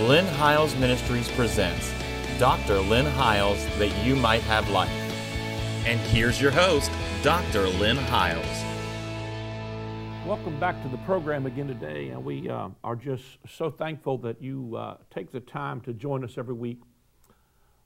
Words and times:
Lynn 0.00 0.26
Hiles 0.26 0.74
Ministries 0.74 1.30
presents 1.30 1.92
Dr. 2.40 2.80
Lynn 2.80 3.06
Hiles 3.06 3.64
That 3.78 3.96
You 4.04 4.16
Might 4.16 4.42
Have 4.42 4.68
Life. 4.70 4.90
And 5.86 6.00
here's 6.00 6.42
your 6.42 6.50
host, 6.50 6.90
Dr. 7.22 7.68
Lynn 7.68 7.96
Hiles. 7.96 8.44
Welcome 10.26 10.58
back 10.58 10.82
to 10.82 10.88
the 10.88 10.96
program 10.98 11.46
again 11.46 11.68
today, 11.68 12.08
and 12.08 12.24
we 12.24 12.48
uh, 12.48 12.70
are 12.82 12.96
just 12.96 13.22
so 13.48 13.70
thankful 13.70 14.18
that 14.18 14.42
you 14.42 14.74
uh, 14.74 14.96
take 15.14 15.30
the 15.30 15.38
time 15.38 15.80
to 15.82 15.92
join 15.92 16.24
us 16.24 16.38
every 16.38 16.54
week. 16.54 16.80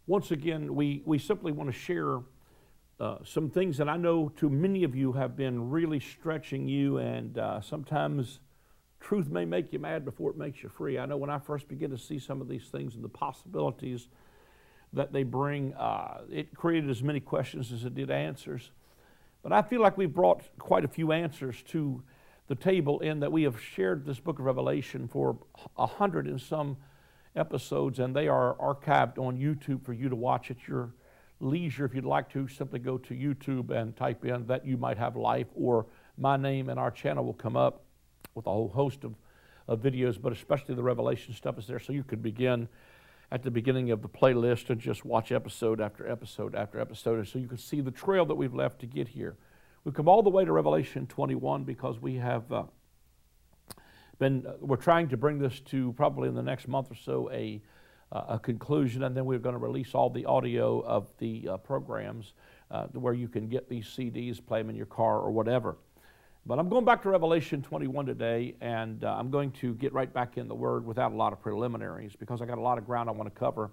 Once 0.06 0.30
again, 0.30 0.74
we, 0.74 1.02
we 1.04 1.18
simply 1.18 1.52
want 1.52 1.70
to 1.70 1.78
share 1.78 2.20
uh, 3.00 3.18
some 3.22 3.50
things 3.50 3.76
that 3.76 3.88
I 3.90 3.98
know 3.98 4.30
to 4.36 4.48
many 4.48 4.82
of 4.82 4.96
you 4.96 5.12
have 5.12 5.36
been 5.36 5.68
really 5.68 6.00
stretching 6.00 6.68
you, 6.68 6.96
and 6.96 7.36
uh, 7.36 7.60
sometimes 7.60 8.40
truth 9.00 9.28
may 9.28 9.44
make 9.44 9.72
you 9.72 9.78
mad 9.78 10.04
before 10.04 10.30
it 10.30 10.36
makes 10.36 10.62
you 10.62 10.68
free. 10.68 10.98
I 10.98 11.06
know 11.06 11.16
when 11.16 11.30
I 11.30 11.38
first 11.38 11.68
began 11.68 11.90
to 11.90 11.98
see 11.98 12.18
some 12.18 12.40
of 12.40 12.48
these 12.48 12.64
things 12.64 12.94
and 12.94 13.04
the 13.04 13.08
possibilities 13.08 14.08
that 14.92 15.12
they 15.12 15.22
bring, 15.22 15.74
uh, 15.74 16.22
it 16.30 16.54
created 16.54 16.90
as 16.90 17.02
many 17.02 17.20
questions 17.20 17.72
as 17.72 17.84
it 17.84 17.94
did 17.94 18.10
answers. 18.10 18.70
But 19.42 19.52
I 19.52 19.62
feel 19.62 19.80
like 19.80 19.96
we've 19.96 20.12
brought 20.12 20.42
quite 20.58 20.84
a 20.84 20.88
few 20.88 21.12
answers 21.12 21.62
to 21.68 22.02
the 22.48 22.54
table 22.54 23.00
in 23.00 23.20
that 23.20 23.30
we 23.30 23.42
have 23.42 23.60
shared 23.60 24.04
this 24.04 24.18
book 24.18 24.38
of 24.38 24.44
Revelation 24.44 25.06
for 25.06 25.38
a 25.76 25.86
hundred 25.86 26.26
and 26.26 26.40
some 26.40 26.76
episodes, 27.36 27.98
and 27.98 28.16
they 28.16 28.26
are 28.26 28.56
archived 28.56 29.18
on 29.18 29.38
YouTube 29.38 29.84
for 29.84 29.92
you 29.92 30.08
to 30.08 30.16
watch 30.16 30.50
at 30.50 30.66
your 30.66 30.94
leisure. 31.40 31.84
If 31.84 31.94
you'd 31.94 32.04
like 32.04 32.30
to, 32.32 32.48
simply 32.48 32.78
go 32.78 32.98
to 32.98 33.14
YouTube 33.14 33.70
and 33.70 33.94
type 33.94 34.24
in 34.24 34.46
that 34.46 34.66
you 34.66 34.76
might 34.76 34.98
have 34.98 35.14
life, 35.14 35.46
or 35.54 35.86
my 36.16 36.36
name 36.36 36.68
and 36.68 36.80
our 36.80 36.90
channel 36.90 37.24
will 37.24 37.34
come 37.34 37.56
up 37.56 37.84
with 38.38 38.46
a 38.46 38.50
whole 38.50 38.68
host 38.68 39.04
of, 39.04 39.14
of 39.66 39.80
videos, 39.80 40.20
but 40.20 40.32
especially 40.32 40.74
the 40.74 40.82
Revelation 40.82 41.34
stuff 41.34 41.58
is 41.58 41.66
there, 41.66 41.80
so 41.80 41.92
you 41.92 42.04
could 42.04 42.22
begin 42.22 42.68
at 43.30 43.42
the 43.42 43.50
beginning 43.50 43.90
of 43.90 44.00
the 44.00 44.08
playlist 44.08 44.70
and 44.70 44.80
just 44.80 45.04
watch 45.04 45.32
episode 45.32 45.80
after 45.80 46.08
episode 46.08 46.54
after 46.54 46.80
episode, 46.80 47.18
and 47.18 47.28
so 47.28 47.38
you 47.38 47.48
can 47.48 47.58
see 47.58 47.80
the 47.80 47.90
trail 47.90 48.24
that 48.24 48.36
we've 48.36 48.54
left 48.54 48.78
to 48.78 48.86
get 48.86 49.08
here. 49.08 49.36
We've 49.84 49.94
come 49.94 50.08
all 50.08 50.22
the 50.22 50.30
way 50.30 50.44
to 50.44 50.52
Revelation 50.52 51.06
21 51.06 51.64
because 51.64 52.00
we 52.00 52.14
have 52.14 52.50
uh, 52.52 52.62
been, 54.18 54.46
uh, 54.46 54.52
we're 54.60 54.76
trying 54.76 55.08
to 55.08 55.16
bring 55.16 55.38
this 55.38 55.60
to 55.60 55.92
probably 55.94 56.28
in 56.28 56.34
the 56.34 56.42
next 56.42 56.68
month 56.68 56.90
or 56.90 56.94
so 56.94 57.28
a, 57.32 57.60
uh, 58.12 58.22
a 58.28 58.38
conclusion, 58.38 59.02
and 59.02 59.16
then 59.16 59.26
we're 59.26 59.38
going 59.38 59.54
to 59.54 59.58
release 59.58 59.94
all 59.94 60.10
the 60.10 60.24
audio 60.24 60.80
of 60.80 61.08
the 61.18 61.48
uh, 61.48 61.56
programs 61.56 62.34
uh, 62.70 62.86
where 62.88 63.14
you 63.14 63.28
can 63.28 63.48
get 63.48 63.68
these 63.68 63.86
CDs, 63.86 64.44
play 64.44 64.60
them 64.60 64.70
in 64.70 64.76
your 64.76 64.86
car 64.86 65.18
or 65.18 65.30
whatever. 65.30 65.76
But 66.48 66.58
I'm 66.58 66.70
going 66.70 66.86
back 66.86 67.02
to 67.02 67.10
Revelation 67.10 67.60
21 67.60 68.06
today, 68.06 68.54
and 68.62 69.04
uh, 69.04 69.14
I'm 69.18 69.30
going 69.30 69.50
to 69.60 69.74
get 69.74 69.92
right 69.92 70.10
back 70.10 70.38
in 70.38 70.48
the 70.48 70.54
Word 70.54 70.86
without 70.86 71.12
a 71.12 71.14
lot 71.14 71.34
of 71.34 71.42
preliminaries 71.42 72.16
because 72.18 72.40
I 72.40 72.46
got 72.46 72.56
a 72.56 72.62
lot 72.62 72.78
of 72.78 72.86
ground 72.86 73.10
I 73.10 73.12
want 73.12 73.28
to 73.28 73.38
cover. 73.38 73.70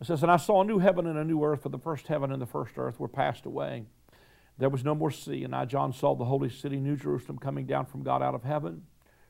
It 0.00 0.06
says, 0.06 0.22
And 0.22 0.30
I 0.30 0.36
saw 0.36 0.60
a 0.60 0.64
new 0.64 0.78
heaven 0.78 1.08
and 1.08 1.18
a 1.18 1.24
new 1.24 1.42
earth, 1.42 1.64
for 1.64 1.68
the 1.68 1.80
first 1.80 2.06
heaven 2.06 2.30
and 2.30 2.40
the 2.40 2.46
first 2.46 2.74
earth 2.76 3.00
were 3.00 3.08
passed 3.08 3.44
away. 3.44 3.86
There 4.56 4.68
was 4.68 4.84
no 4.84 4.94
more 4.94 5.10
sea, 5.10 5.42
and 5.42 5.52
I, 5.52 5.64
John, 5.64 5.92
saw 5.92 6.14
the 6.14 6.26
holy 6.26 6.48
city, 6.48 6.76
New 6.76 6.94
Jerusalem, 6.94 7.38
coming 7.38 7.66
down 7.66 7.86
from 7.86 8.04
God 8.04 8.22
out 8.22 8.36
of 8.36 8.44
heaven, 8.44 8.84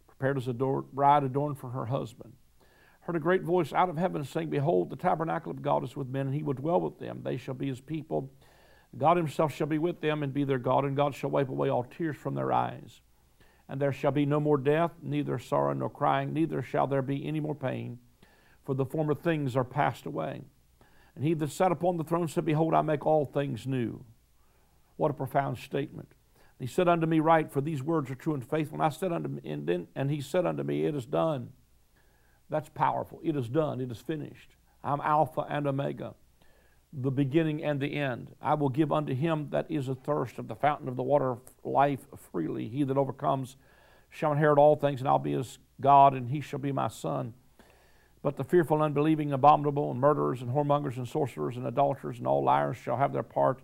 prepared 0.07 0.37
as 0.37 0.47
a 0.47 0.53
bride 0.53 1.25
adorned 1.25 1.57
for 1.57 1.71
her 1.71 1.87
husband. 1.87 2.35
Heard 3.01 3.17
a 3.17 3.21
great 3.21 3.43
voice 3.43 3.73
out 3.73 3.89
of 3.89 3.97
heaven 3.97 4.23
saying, 4.23 4.51
Behold, 4.51 4.91
the 4.91 4.97
tabernacle 4.97 5.51
of 5.51 5.63
God 5.63 5.83
is 5.83 5.97
with 5.97 6.09
men, 6.09 6.27
and 6.27 6.35
he 6.35 6.43
will 6.43 6.53
dwell 6.53 6.83
with 6.83 6.99
them. 6.99 7.23
They 7.25 7.39
shall 7.39 7.55
be 7.55 7.69
his 7.69 7.81
people. 7.81 8.31
God 8.97 9.17
himself 9.17 9.55
shall 9.55 9.67
be 9.67 9.79
with 9.79 10.01
them 10.01 10.23
and 10.23 10.35
be 10.35 10.45
their 10.45 10.59
God, 10.59 10.85
and 10.85 10.97
God 10.97 11.15
shall 11.15 11.31
wipe 11.31 11.49
away 11.49 11.69
all 11.69 11.85
tears 11.85 12.17
from 12.17 12.35
their 12.35 12.53
eyes. 12.53 13.01
And 13.69 13.81
there 13.81 13.93
shall 13.93 14.11
be 14.11 14.27
no 14.27 14.41
more 14.41 14.59
death, 14.59 14.91
neither 15.01 15.39
sorrow 15.39 15.73
nor 15.73 15.89
crying, 15.89 16.33
neither 16.33 16.61
shall 16.61 16.89
there 16.89 17.03
be 17.03 17.27
any 17.27 17.39
more 17.39 17.55
pain, 17.55 17.99
for 18.65 18.75
the 18.75 18.85
former 18.85 19.15
things 19.15 19.55
are 19.55 19.65
passed 19.65 20.07
away. 20.07 20.43
And 21.15 21.25
he 21.25 21.35
that 21.35 21.51
sat 21.51 21.71
upon 21.71 21.97
the 21.97 22.05
throne 22.05 22.29
said, 22.29 22.45
Behold, 22.45 22.75
I 22.75 22.83
make 22.83 23.07
all 23.07 23.25
things 23.25 23.67
new. 23.67 24.05
What 24.97 25.11
a 25.11 25.15
profound 25.15 25.59
statement. 25.59 26.09
He 26.59 26.67
said 26.67 26.89
unto 26.89 27.07
me, 27.07 27.21
Write, 27.21 27.51
for 27.51 27.61
these 27.61 27.83
words 27.83 28.11
are 28.11 28.15
true 28.15 28.35
and 28.35 28.45
faithful. 28.45 28.77
And 28.77 28.83
I 28.83 28.91
said 28.91 29.13
unto 29.13 29.29
me, 29.29 29.41
and, 29.45 29.67
then, 29.67 29.89
and 29.95 30.11
he 30.11 30.21
said 30.21 30.45
unto 30.45 30.63
me, 30.63 30.85
It 30.85 30.95
is 30.95 31.07
done. 31.07 31.51
That's 32.51 32.69
powerful. 32.69 33.21
It 33.23 33.37
is 33.37 33.49
done. 33.49 33.81
It 33.81 33.91
is 33.91 33.99
finished. 33.99 34.57
I'm 34.83 35.01
Alpha 35.01 35.47
and 35.49 35.67
Omega, 35.67 36.15
the 36.93 37.11
beginning 37.11 37.63
and 37.63 37.81
the 37.81 37.95
end. 37.95 38.35
I 38.43 38.55
will 38.55 38.69
give 38.69 38.91
unto 38.91 39.15
him 39.15 39.49
that 39.51 39.71
is 39.71 39.89
athirst 39.89 40.39
of 40.39 40.49
the 40.49 40.57
fountain 40.57 40.89
of 40.89 40.97
the 40.97 41.03
water 41.03 41.31
of 41.31 41.41
life 41.65 42.01
freely. 42.33 42.69
He 42.69 42.83
that 42.83 42.97
overcomes 42.97 43.57
shall 44.09 44.33
inherit 44.33 44.59
all 44.59 44.77
things, 44.77 45.01
and 45.01 45.09
I'll 45.09 45.19
be 45.19 45.33
his 45.33 45.59
God, 45.81 46.15
and 46.15 46.29
he 46.29 46.41
shall 46.41 46.59
be 46.59 46.73
my 46.73 46.89
son. 46.89 47.35
But 48.23 48.37
the 48.37 48.45
fearful, 48.45 48.83
unbelieving, 48.83 49.33
abominable, 49.33 49.91
and 49.91 50.01
murderers, 50.01 50.43
and 50.43 50.51
whoremongers, 50.51 50.97
and 50.97 51.09
sorcerers, 51.09 51.57
and 51.57 51.67
idolaters, 51.67 52.19
and 52.19 52.27
all 52.27 52.43
liars 52.43 52.77
shall 52.77 52.97
have 52.97 53.13
their 53.13 53.23
part 53.23 53.61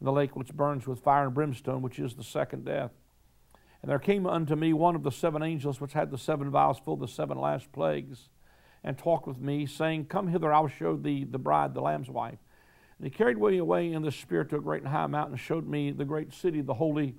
in 0.00 0.06
the 0.06 0.12
lake 0.12 0.34
which 0.34 0.54
burns 0.54 0.86
with 0.86 1.00
fire 1.00 1.26
and 1.26 1.34
brimstone, 1.34 1.82
which 1.82 1.98
is 1.98 2.14
the 2.14 2.24
second 2.24 2.64
death. 2.64 2.90
And 3.82 3.90
there 3.90 3.98
came 3.98 4.26
unto 4.26 4.56
me 4.56 4.72
one 4.72 4.96
of 4.96 5.02
the 5.02 5.12
seven 5.12 5.42
angels 5.42 5.80
which 5.80 5.92
had 5.92 6.10
the 6.10 6.18
seven 6.18 6.50
vials 6.50 6.78
full 6.78 6.94
of 6.94 7.00
the 7.00 7.08
seven 7.08 7.38
last 7.38 7.70
plagues, 7.72 8.28
and 8.82 8.96
talked 8.96 9.26
with 9.26 9.38
me, 9.38 9.66
saying, 9.66 10.06
Come 10.06 10.28
hither, 10.28 10.52
I 10.52 10.60
will 10.60 10.68
show 10.68 10.96
thee 10.96 11.24
the 11.24 11.38
bride, 11.38 11.74
the 11.74 11.82
Lamb's 11.82 12.10
wife. 12.10 12.38
And 13.00 13.10
he 13.10 13.16
carried 13.16 13.38
me 13.38 13.56
away 13.56 13.90
in 13.90 14.02
the 14.02 14.12
spirit 14.12 14.50
to 14.50 14.56
a 14.56 14.60
great 14.60 14.82
and 14.82 14.90
high 14.90 15.06
mountain, 15.06 15.32
and 15.32 15.40
showed 15.40 15.66
me 15.66 15.90
the 15.90 16.04
great 16.04 16.34
city, 16.34 16.60
the 16.60 16.74
holy 16.74 17.14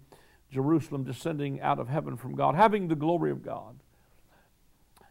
Jerusalem, 0.52 1.04
descending 1.04 1.60
out 1.60 1.80
of 1.80 1.90
heaven 1.90 2.18
from 2.18 2.36
God, 2.36 2.54
having 2.54 2.88
the 2.88 2.96
glory 2.96 3.32
of 3.32 3.42
God. 3.42 3.80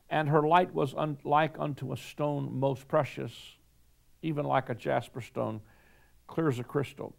And 0.08 0.28
her 0.28 0.46
light 0.46 0.72
was 0.72 0.94
un- 0.94 1.18
like 1.24 1.58
unto 1.58 1.92
a 1.92 1.96
stone 1.96 2.60
most 2.60 2.86
precious, 2.86 3.32
even 4.22 4.44
like 4.44 4.68
a 4.68 4.76
jasper 4.76 5.20
stone, 5.20 5.60
clear 6.28 6.46
as 6.46 6.60
a 6.60 6.64
crystal. 6.64 7.16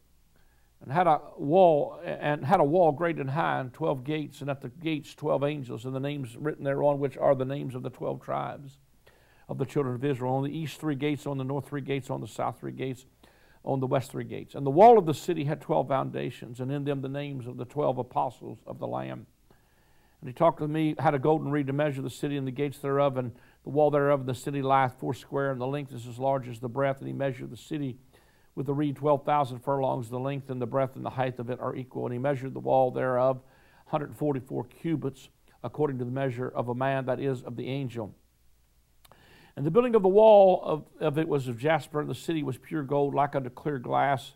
And 0.82 0.90
had 0.90 1.08
a 1.08 1.20
wall 1.38 2.00
and 2.06 2.46
had 2.46 2.62
a 2.62 2.64
wall 2.64 2.94
great 2.94 3.18
and 3.18 3.32
high 3.32 3.60
and 3.60 3.74
12 3.74 4.06
gates 4.06 4.40
and 4.40 4.50
at 4.50 4.62
the 4.62 4.70
gates 4.70 5.14
12 5.14 5.44
angels 5.44 5.84
and 5.84 5.94
the 5.94 6.00
names 6.00 6.38
written 6.38 6.64
thereon 6.64 7.00
which 7.00 7.18
are 7.18 7.36
the 7.36 7.46
names 7.46 7.76
of 7.76 7.84
the 7.84 7.90
12 7.90 8.22
tribes 8.22 8.80
of 9.48 9.58
the 9.60 9.66
children 9.66 9.94
of 9.94 10.04
israel. 10.04 10.34
On 10.34 10.44
the 10.44 10.58
east 10.58 10.80
three 10.80 10.96
gates 10.96 11.28
on 11.28 11.38
the 11.38 11.44
north 11.44 11.68
three 11.68 11.82
gates 11.82 12.10
on 12.10 12.20
the 12.20 12.28
south 12.28 12.62
three 12.62 12.72
gates 12.72 13.06
on 13.64 13.80
the 13.80 13.88
west 13.88 14.12
three 14.12 14.24
gates 14.24 14.56
and 14.56 14.66
the 14.66 14.72
wall 14.72 14.98
of 14.98 15.06
the 15.06 15.14
city 15.14 15.44
had 15.44 15.62
12 15.62 15.88
foundations 15.88 16.60
and 16.60 16.72
in 16.72 16.84
them 16.84 17.02
the 17.02 17.10
names 17.10 17.48
of 17.48 17.58
the 17.58 17.66
12 17.66 17.98
apostles 17.98 18.60
of 18.66 18.80
the 18.80 18.88
lamb 18.88 19.26
and 20.22 20.30
he 20.30 20.34
talked 20.34 20.60
with 20.60 20.70
me 20.70 20.96
had 21.00 21.14
a 21.14 21.20
golden 21.20 21.52
reed 21.52 21.68
to 21.68 21.74
measure 21.74 22.02
the 22.02 22.10
city 22.10 22.38
and 22.38 22.48
the 22.48 22.52
gates 22.52 22.80
thereof 22.80 23.18
and 23.18 23.32
the 23.64 23.70
wall 23.70 23.92
thereof 23.92 24.26
the 24.26 24.36
city 24.36 24.62
lieth 24.62 24.94
foursquare 25.00 25.52
and 25.52 25.62
the 25.62 25.68
length 25.68 25.94
is 25.94 26.08
as 26.08 26.18
large 26.18 26.48
as 26.48 26.60
the 26.60 26.70
breadth 26.70 27.00
and 27.00 27.08
he 27.08 27.14
measured 27.14 27.50
the 27.50 27.58
city 27.58 27.98
with 28.56 28.66
the 28.66 28.74
reed 28.74 28.96
12,000 28.96 29.60
furlongs, 29.60 30.10
the 30.10 30.20
length 30.20 30.50
and 30.50 30.62
the 30.62 30.66
breadth 30.66 30.96
and 30.96 31.06
the 31.06 31.12
height 31.12 31.40
of 31.40 31.50
it 31.50 31.60
are 31.60 31.76
equal. 31.76 32.06
And 32.06 32.14
he 32.14 32.20
measured 32.20 32.54
the 32.54 32.60
wall 32.60 32.92
thereof 32.92 33.38
144 33.90 34.66
cubits, 34.66 35.30
according 35.64 36.00
to 36.00 36.06
the 36.06 36.12
measure 36.12 36.50
of 36.50 36.70
a 36.70 36.76
man, 36.76 37.06
that 37.06 37.20
is, 37.20 37.44
of 37.44 37.56
the 37.56 37.68
angel. 37.68 38.14
And 39.56 39.66
the 39.66 39.72
building 39.72 39.96
of 39.96 40.02
the 40.02 40.08
wall 40.08 40.62
of, 40.64 40.86
of 41.00 41.18
it 41.18 41.28
was 41.28 41.48
of 41.48 41.58
jasper, 41.58 42.00
and 42.00 42.10
the 42.10 42.16
city 42.16 42.44
was 42.44 42.58
pure 42.58 42.84
gold, 42.84 43.14
like 43.14 43.36
unto 43.36 43.50
clear 43.50 43.80
glass. 43.80 44.34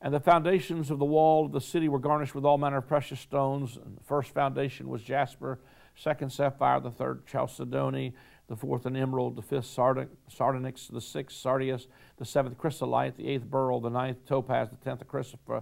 And 0.00 0.12
the 0.12 0.20
foundations 0.20 0.90
of 0.90 0.98
the 0.98 1.06
wall 1.06 1.46
of 1.46 1.52
the 1.52 1.60
city 1.60 1.88
were 1.88 1.98
garnished 1.98 2.34
with 2.34 2.44
all 2.44 2.58
manner 2.58 2.78
of 2.78 2.86
precious 2.86 3.18
stones. 3.18 3.76
And 3.76 3.96
the 3.96 4.04
first 4.04 4.34
foundation 4.34 4.88
was 4.88 5.02
jasper, 5.02 5.58
second 5.94 6.30
sapphire, 6.30 6.80
the 6.80 6.90
third 6.90 7.22
chalcedony, 7.26 8.14
the 8.48 8.56
fourth 8.56 8.86
an 8.86 8.94
emerald, 8.94 9.36
the 9.36 9.42
fifth 9.42 9.66
sardonyx, 9.66 10.86
the 10.88 11.00
sixth 11.00 11.38
sardius, 11.38 11.88
the 12.18 12.24
seventh 12.24 12.58
chrysolite, 12.58 13.16
the 13.16 13.26
eighth 13.26 13.50
beryl, 13.50 13.80
the 13.80 13.90
ninth 13.90 14.24
topaz, 14.26 14.68
the 14.70 14.76
tenth 14.76 15.02
a 15.02 15.52
uh, 15.52 15.60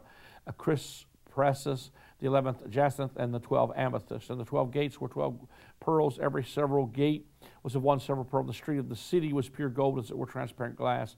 chrysoprasus, 0.58 1.90
the 2.18 2.26
eleventh 2.26 2.68
jacinth, 2.68 3.12
and 3.16 3.32
the 3.32 3.38
twelve 3.38 3.72
amethyst. 3.76 4.30
And 4.30 4.38
the 4.38 4.44
twelve 4.44 4.70
gates 4.70 5.00
were 5.00 5.08
twelve 5.08 5.38
pearls. 5.80 6.18
Every 6.18 6.44
several 6.44 6.86
gate 6.86 7.26
was 7.64 7.74
of 7.74 7.82
one 7.82 7.98
several 7.98 8.24
pearl. 8.24 8.44
The 8.44 8.52
street 8.52 8.78
of 8.78 8.88
the 8.88 8.94
city 8.94 9.32
was 9.32 9.48
pure 9.48 9.70
gold, 9.70 9.98
as 9.98 10.10
it 10.10 10.16
were 10.16 10.26
transparent 10.26 10.76
glass. 10.76 11.16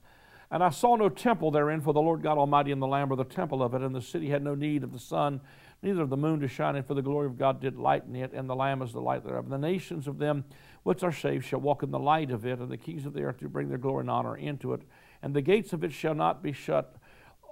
And 0.49 0.63
I 0.63 0.69
saw 0.69 0.95
no 0.95 1.09
temple 1.09 1.51
therein, 1.51 1.81
for 1.81 1.93
the 1.93 2.01
Lord 2.01 2.23
God 2.23 2.37
Almighty 2.37 2.71
and 2.71 2.81
the 2.81 2.87
Lamb 2.87 3.09
were 3.09 3.17
the 3.17 3.25
temple 3.25 3.61
of 3.61 3.73
it, 3.73 3.81
and 3.81 3.93
the 3.93 4.01
city 4.01 4.29
had 4.29 4.41
no 4.41 4.55
need 4.55 4.83
of 4.83 4.93
the 4.93 4.99
sun, 4.99 5.41
neither 5.83 6.01
of 6.01 6.09
the 6.09 6.17
moon 6.17 6.39
to 6.39 6.47
shine 6.47 6.77
in, 6.77 6.83
for 6.83 6.93
the 6.93 7.01
glory 7.01 7.27
of 7.27 7.37
God 7.37 7.59
did 7.59 7.77
lighten 7.77 8.15
it, 8.15 8.31
and 8.31 8.49
the 8.49 8.55
Lamb 8.55 8.81
is 8.81 8.93
the 8.93 9.01
light 9.01 9.25
thereof. 9.25 9.43
And 9.43 9.53
the 9.53 9.57
nations 9.57 10.07
of 10.07 10.19
them 10.19 10.45
which 10.83 11.03
are 11.03 11.11
saved 11.11 11.43
shall 11.43 11.59
walk 11.59 11.83
in 11.83 11.91
the 11.91 11.99
light 11.99 12.31
of 12.31 12.45
it, 12.45 12.59
and 12.59 12.71
the 12.71 12.77
kings 12.77 13.05
of 13.05 13.13
the 13.13 13.23
earth 13.23 13.39
do 13.39 13.49
bring 13.49 13.67
their 13.67 13.77
glory 13.77 14.01
and 14.01 14.09
honor 14.09 14.37
into 14.37 14.71
it. 14.71 14.83
And 15.21 15.33
the 15.33 15.41
gates 15.41 15.73
of 15.73 15.83
it 15.83 15.91
shall 15.91 16.15
not 16.15 16.41
be 16.41 16.53
shut 16.53 16.95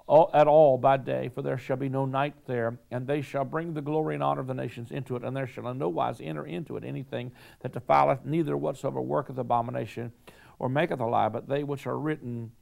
at 0.08 0.46
all 0.46 0.78
by 0.78 0.96
day, 0.96 1.28
for 1.34 1.42
there 1.42 1.58
shall 1.58 1.76
be 1.76 1.88
no 1.88 2.06
night 2.06 2.34
there, 2.46 2.78
and 2.90 3.06
they 3.06 3.20
shall 3.20 3.44
bring 3.44 3.74
the 3.74 3.80
glory 3.80 4.14
and 4.14 4.22
honor 4.22 4.40
of 4.40 4.46
the 4.46 4.54
nations 4.54 4.90
into 4.90 5.16
it, 5.16 5.24
and 5.24 5.36
there 5.36 5.46
shall 5.46 5.66
in 5.68 5.78
no 5.78 5.88
wise 5.88 6.20
enter 6.20 6.46
into 6.46 6.76
it 6.76 6.84
anything 6.84 7.32
that 7.60 7.72
defileth, 7.72 8.24
neither 8.24 8.56
whatsoever 8.56 9.00
worketh 9.00 9.38
abomination 9.38 10.12
or 10.58 10.68
maketh 10.68 11.00
a 11.00 11.04
lie, 11.04 11.28
but 11.28 11.48
they 11.48 11.64
which 11.64 11.86
are 11.86 11.98
written 11.98 12.52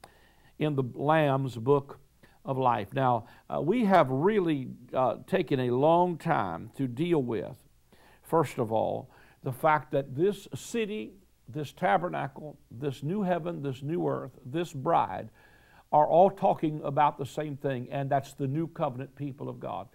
in 0.57 0.75
the 0.75 0.83
Lamb's 0.95 1.55
book 1.55 1.99
of 2.43 2.57
life. 2.57 2.93
Now, 2.93 3.27
uh, 3.49 3.61
we 3.61 3.85
have 3.85 4.09
really 4.09 4.69
uh, 4.93 5.17
taken 5.27 5.59
a 5.59 5.69
long 5.69 6.17
time 6.17 6.71
to 6.77 6.87
deal 6.87 7.21
with, 7.21 7.57
first 8.23 8.57
of 8.57 8.71
all, 8.71 9.11
the 9.43 9.53
fact 9.53 9.91
that 9.91 10.15
this 10.15 10.47
city 10.55 11.13
this 11.47 11.71
tabernacle, 11.71 12.57
this 12.71 13.03
new 13.03 13.21
heaven, 13.21 13.61
this 13.61 13.81
new 13.81 14.07
earth, 14.07 14.31
this 14.45 14.73
bride 14.73 15.29
are 15.95 16.07
all 16.07 16.29
talking 16.29 16.81
about 16.83 17.17
the 17.17 17.25
same 17.25 17.55
thing, 17.55 17.87
and 17.89 18.09
that's 18.09 18.33
the 18.33 18.47
new 18.47 18.67
covenant 18.67 19.15
people 19.15 19.47
of 19.47 19.61
God. 19.61 19.87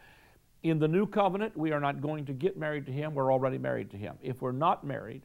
In 0.62 0.78
the 0.78 0.88
new 0.88 1.06
covenant, 1.06 1.54
we 1.54 1.72
are 1.72 1.80
not 1.80 2.00
going 2.00 2.24
to 2.24 2.32
get 2.32 2.56
married 2.56 2.86
to 2.86 2.92
Him, 2.92 3.14
we're 3.14 3.30
already 3.30 3.58
married 3.58 3.90
to 3.90 3.98
Him. 3.98 4.14
If 4.22 4.40
we're 4.40 4.52
not 4.52 4.82
married, 4.82 5.20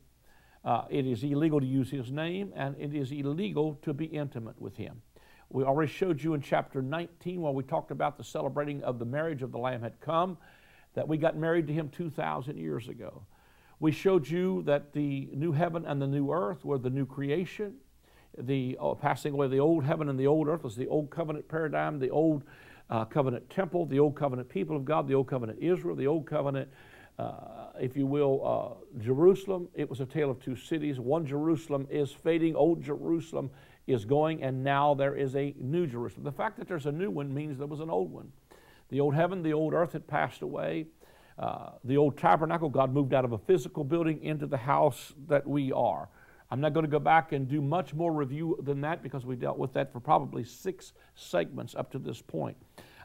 uh, 0.66 0.83
it 0.89 1.06
is 1.06 1.24
illegal 1.24 1.62
to 1.62 1.66
use 1.66 1.89
His 1.89 2.12
name, 2.12 2.51
and 2.57 2.75
it 2.77 2.94
is 2.94 3.13
illegal 3.13 3.80
to 3.83 3.94
be 3.94 4.04
intimate 4.04 4.60
with 4.62 4.75
Him. 4.75 5.01
We 5.50 5.63
already 5.63 5.89
showed 5.89 6.22
you 6.22 6.33
in 6.33 6.42
chapter 6.42 6.81
19 6.81 7.39
while 7.39 7.54
we 7.54 7.63
talked 7.63 7.92
about 7.92 8.18
the 8.18 8.25
celebrating 8.25 8.83
of 8.83 9.00
the 9.00 9.06
marriage 9.06 9.44
of 9.44 9.54
the 9.54 9.57
Lamb 9.57 9.81
had 9.81 10.01
come 10.01 10.38
that 10.94 11.07
we 11.07 11.18
got 11.18 11.38
married 11.38 11.68
to 11.68 11.74
Him 11.74 11.88
2,000 11.88 12.57
years 12.57 12.89
ago. 12.89 13.25
We 13.80 13.94
showed 13.94 14.28
you 14.28 14.62
that 14.63 14.92
the 14.92 15.30
new 15.31 15.54
heaven 15.54 15.86
and 15.86 16.01
the 16.01 16.07
new 16.07 16.33
earth 16.33 16.66
were 16.66 16.80
the 16.80 16.89
new 16.89 17.06
creation. 17.06 17.75
The 18.37 18.77
uh, 18.81 18.93
passing 18.95 19.33
away 19.33 19.45
of 19.45 19.51
the 19.51 19.59
old 19.59 19.83
heaven 19.83 20.09
and 20.09 20.19
the 20.19 20.27
old 20.27 20.47
earth 20.47 20.63
was 20.63 20.75
the 20.75 20.87
old 20.87 21.09
covenant 21.09 21.47
paradigm, 21.47 21.99
the 21.99 22.09
old 22.09 22.43
uh, 22.89 23.05
covenant 23.05 23.49
temple, 23.49 23.85
the 23.85 23.99
old 23.99 24.15
covenant 24.15 24.49
people 24.49 24.75
of 24.75 24.85
God, 24.85 25.07
the 25.07 25.15
old 25.15 25.27
covenant 25.27 25.59
Israel, 25.61 25.95
the 25.95 26.07
old 26.07 26.25
covenant, 26.25 26.69
uh, 27.17 27.69
if 27.79 27.95
you 27.95 28.05
will, 28.05 28.41
uh, 28.45 29.01
Jerusalem. 29.01 29.67
It 29.73 29.89
was 29.89 30.01
a 30.01 30.05
tale 30.05 30.29
of 30.29 30.39
two 30.39 30.55
cities. 30.55 30.99
One 30.99 31.25
Jerusalem 31.25 31.87
is 31.89 32.11
fading, 32.11 32.55
old 32.55 32.83
Jerusalem 32.83 33.49
is 33.87 34.05
going, 34.05 34.43
and 34.43 34.63
now 34.63 34.93
there 34.93 35.15
is 35.15 35.35
a 35.35 35.53
new 35.59 35.87
Jerusalem. 35.87 36.23
The 36.23 36.31
fact 36.31 36.57
that 36.57 36.67
there's 36.67 36.87
a 36.87 36.91
new 36.91 37.11
one 37.11 37.33
means 37.33 37.57
there 37.57 37.67
was 37.67 37.79
an 37.79 37.89
old 37.89 38.11
one. 38.11 38.31
The 38.89 38.99
old 38.99 39.15
heaven, 39.15 39.41
the 39.41 39.53
old 39.53 39.73
earth 39.73 39.93
had 39.93 40.07
passed 40.07 40.41
away. 40.41 40.87
Uh, 41.37 41.71
the 41.83 41.97
old 41.97 42.17
tabernacle, 42.17 42.69
God 42.69 42.93
moved 42.93 43.13
out 43.13 43.25
of 43.25 43.33
a 43.33 43.37
physical 43.37 43.83
building 43.83 44.23
into 44.23 44.45
the 44.45 44.57
house 44.57 45.13
that 45.27 45.45
we 45.45 45.71
are. 45.71 46.09
I'm 46.51 46.62
not 46.62 46.74
going 46.74 46.86
to 46.86 46.92
go 46.92 47.00
back 47.00 47.31
and 47.31 47.47
do 47.47 47.62
much 47.62 47.94
more 47.94 48.13
review 48.13 48.57
than 48.62 48.81
that 48.81 49.01
because 49.01 49.25
we 49.25 49.36
dealt 49.36 49.57
with 49.57 49.74
that 49.74 49.92
for 49.92 50.00
probably 50.00 50.44
six 50.44 50.94
segments 51.15 51.75
up 51.75 51.92
to 51.92 52.00
this 52.00 52.21
point. 52.21 52.57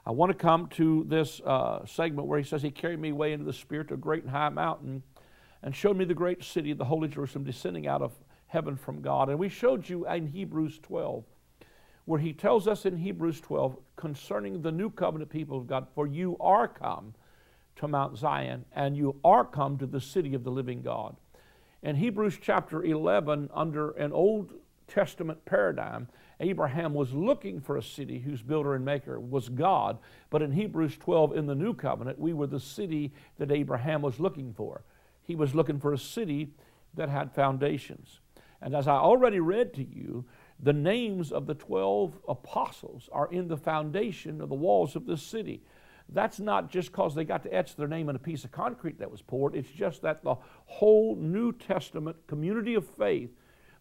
I 0.05 0.11
want 0.11 0.31
to 0.31 0.39
come 0.39 0.67
to 0.69 1.05
this 1.09 1.41
uh, 1.41 1.85
segment 1.87 2.29
where 2.29 2.39
he 2.39 2.45
says, 2.45 2.63
He 2.63 2.71
carried 2.71 3.01
me 3.01 3.11
away 3.11 3.33
into 3.33 3.45
the 3.45 3.53
spirit 3.53 3.89
to 3.89 3.95
a 3.95 3.99
great 3.99 4.23
and 4.23 4.31
high 4.31 4.49
mountain 4.49 5.03
and 5.63 5.75
showed 5.75 5.97
me 5.97 6.05
the 6.05 6.15
great 6.15 6.43
city, 6.43 6.73
the 6.73 6.85
holy 6.85 7.09
Jerusalem, 7.09 7.45
descending 7.45 7.87
out 7.87 8.03
of 8.03 8.13
heaven 8.47 8.77
from 8.77 9.03
God. 9.03 9.29
And 9.29 9.39
we 9.39 9.49
showed 9.49 9.89
you 9.89 10.07
in 10.07 10.27
Hebrews 10.27 10.79
12, 10.83 11.25
where 12.07 12.21
he 12.21 12.33
tells 12.33 12.67
us 12.67 12.87
in 12.87 12.97
Hebrews 12.97 13.41
12 13.41 13.77
concerning 13.97 14.63
the 14.63 14.73
new 14.73 14.91
covenant 14.91 15.31
people 15.31 15.59
of 15.59 15.67
God, 15.67 15.87
For 15.95 16.07
you 16.07 16.37
are 16.41 16.67
come 16.67 17.15
to 17.77 17.89
Mount 17.89 18.17
Zion, 18.17 18.65
and 18.75 18.97
you 18.97 19.17
are 19.25 19.45
come 19.45 19.79
to 19.79 19.87
the 19.87 20.01
city 20.01 20.35
of 20.35 20.45
the 20.45 20.51
living 20.51 20.83
God. 20.83 21.17
In 21.83 21.97
Hebrews 21.97 22.39
chapter 22.41 22.85
11, 22.85 23.49
under 23.55 23.93
an 23.93 24.13
Old 24.13 24.53
Testament 24.87 25.45
paradigm, 25.47 26.09
Abraham 26.41 26.93
was 26.93 27.13
looking 27.13 27.61
for 27.61 27.77
a 27.77 27.83
city 27.83 28.19
whose 28.19 28.43
builder 28.43 28.75
and 28.75 28.85
maker 28.85 29.19
was 29.19 29.49
God. 29.49 29.99
But 30.29 30.43
in 30.43 30.53
Hebrews 30.53 30.99
12, 30.99 31.37
in 31.37 31.47
the 31.47 31.55
New 31.55 31.73
Covenant, 31.73 32.19
we 32.19 32.33
were 32.33 32.47
the 32.47 32.61
city 32.61 33.13
that 33.39 33.51
Abraham 33.51 34.03
was 34.03 34.21
looking 34.21 34.53
for. 34.53 34.83
He 35.23 35.35
was 35.35 35.55
looking 35.55 35.79
for 35.79 35.93
a 35.93 35.99
city 35.99 36.51
that 36.95 37.09
had 37.09 37.33
foundations. 37.33 38.21
And 38.61 38.75
as 38.75 38.87
I 38.87 38.97
already 38.97 39.41
read 39.41 39.73
to 39.75 39.85
you, 39.85 40.25
the 40.63 40.73
names 40.75 41.33
of 41.33 41.47
the 41.47 41.55
12 41.55 42.19
apostles 42.29 43.09
are 43.13 43.31
in 43.33 43.49
the 43.49 43.57
foundation 43.57 44.43
of 44.43 44.51
the 44.51 44.55
walls 44.55 44.97
of 44.97 45.07
this 45.07 45.23
city. 45.23 45.63
That's 46.13 46.41
not 46.41 46.71
just 46.71 46.91
because 46.91 47.15
they 47.15 47.25
got 47.25 47.43
to 47.45 47.55
etch 47.55 47.77
their 47.77 47.89
name 47.89 48.09
in 48.09 48.17
a 48.17 48.21
piece 48.21 48.45
of 48.45 48.53
concrete 48.53 48.99
that 48.99 49.11
was 49.11 49.23
poured. 49.23 49.55
It's 49.55 49.71
just 49.71 50.03
that 50.03 50.23
the 50.23 50.37
whole 50.67 51.17
New 51.17 51.53
Testament 51.53 52.17
community 52.27 52.75
of 52.75 52.87
faith, 52.87 53.31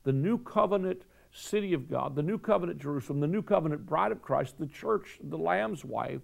the 0.03 0.13
new 0.13 0.37
covenant 0.37 1.03
city 1.31 1.73
of 1.73 1.89
God, 1.89 2.15
the 2.15 2.23
new 2.23 2.37
covenant 2.37 2.79
Jerusalem, 2.79 3.19
the 3.19 3.27
new 3.27 3.41
covenant 3.41 3.85
bride 3.85 4.11
of 4.11 4.21
Christ, 4.21 4.55
the 4.59 4.67
church, 4.67 5.19
the 5.23 5.37
Lamb's 5.37 5.83
wife, 5.83 6.21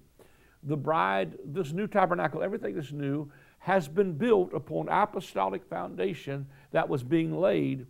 the 0.64 0.78
bride, 0.78 1.38
this 1.46 1.72
new 1.72 1.88
tabernacle, 1.88 2.42
everything 2.42 2.76
that's 2.76 2.92
new 2.92 3.32
has 3.60 3.88
been 3.88 4.14
built 4.14 4.54
upon 4.54 4.88
apostolic 4.90 5.66
foundation 5.66 6.48
that 6.72 6.88
was 6.88 7.04
being 7.04 7.36
laid 7.40 7.88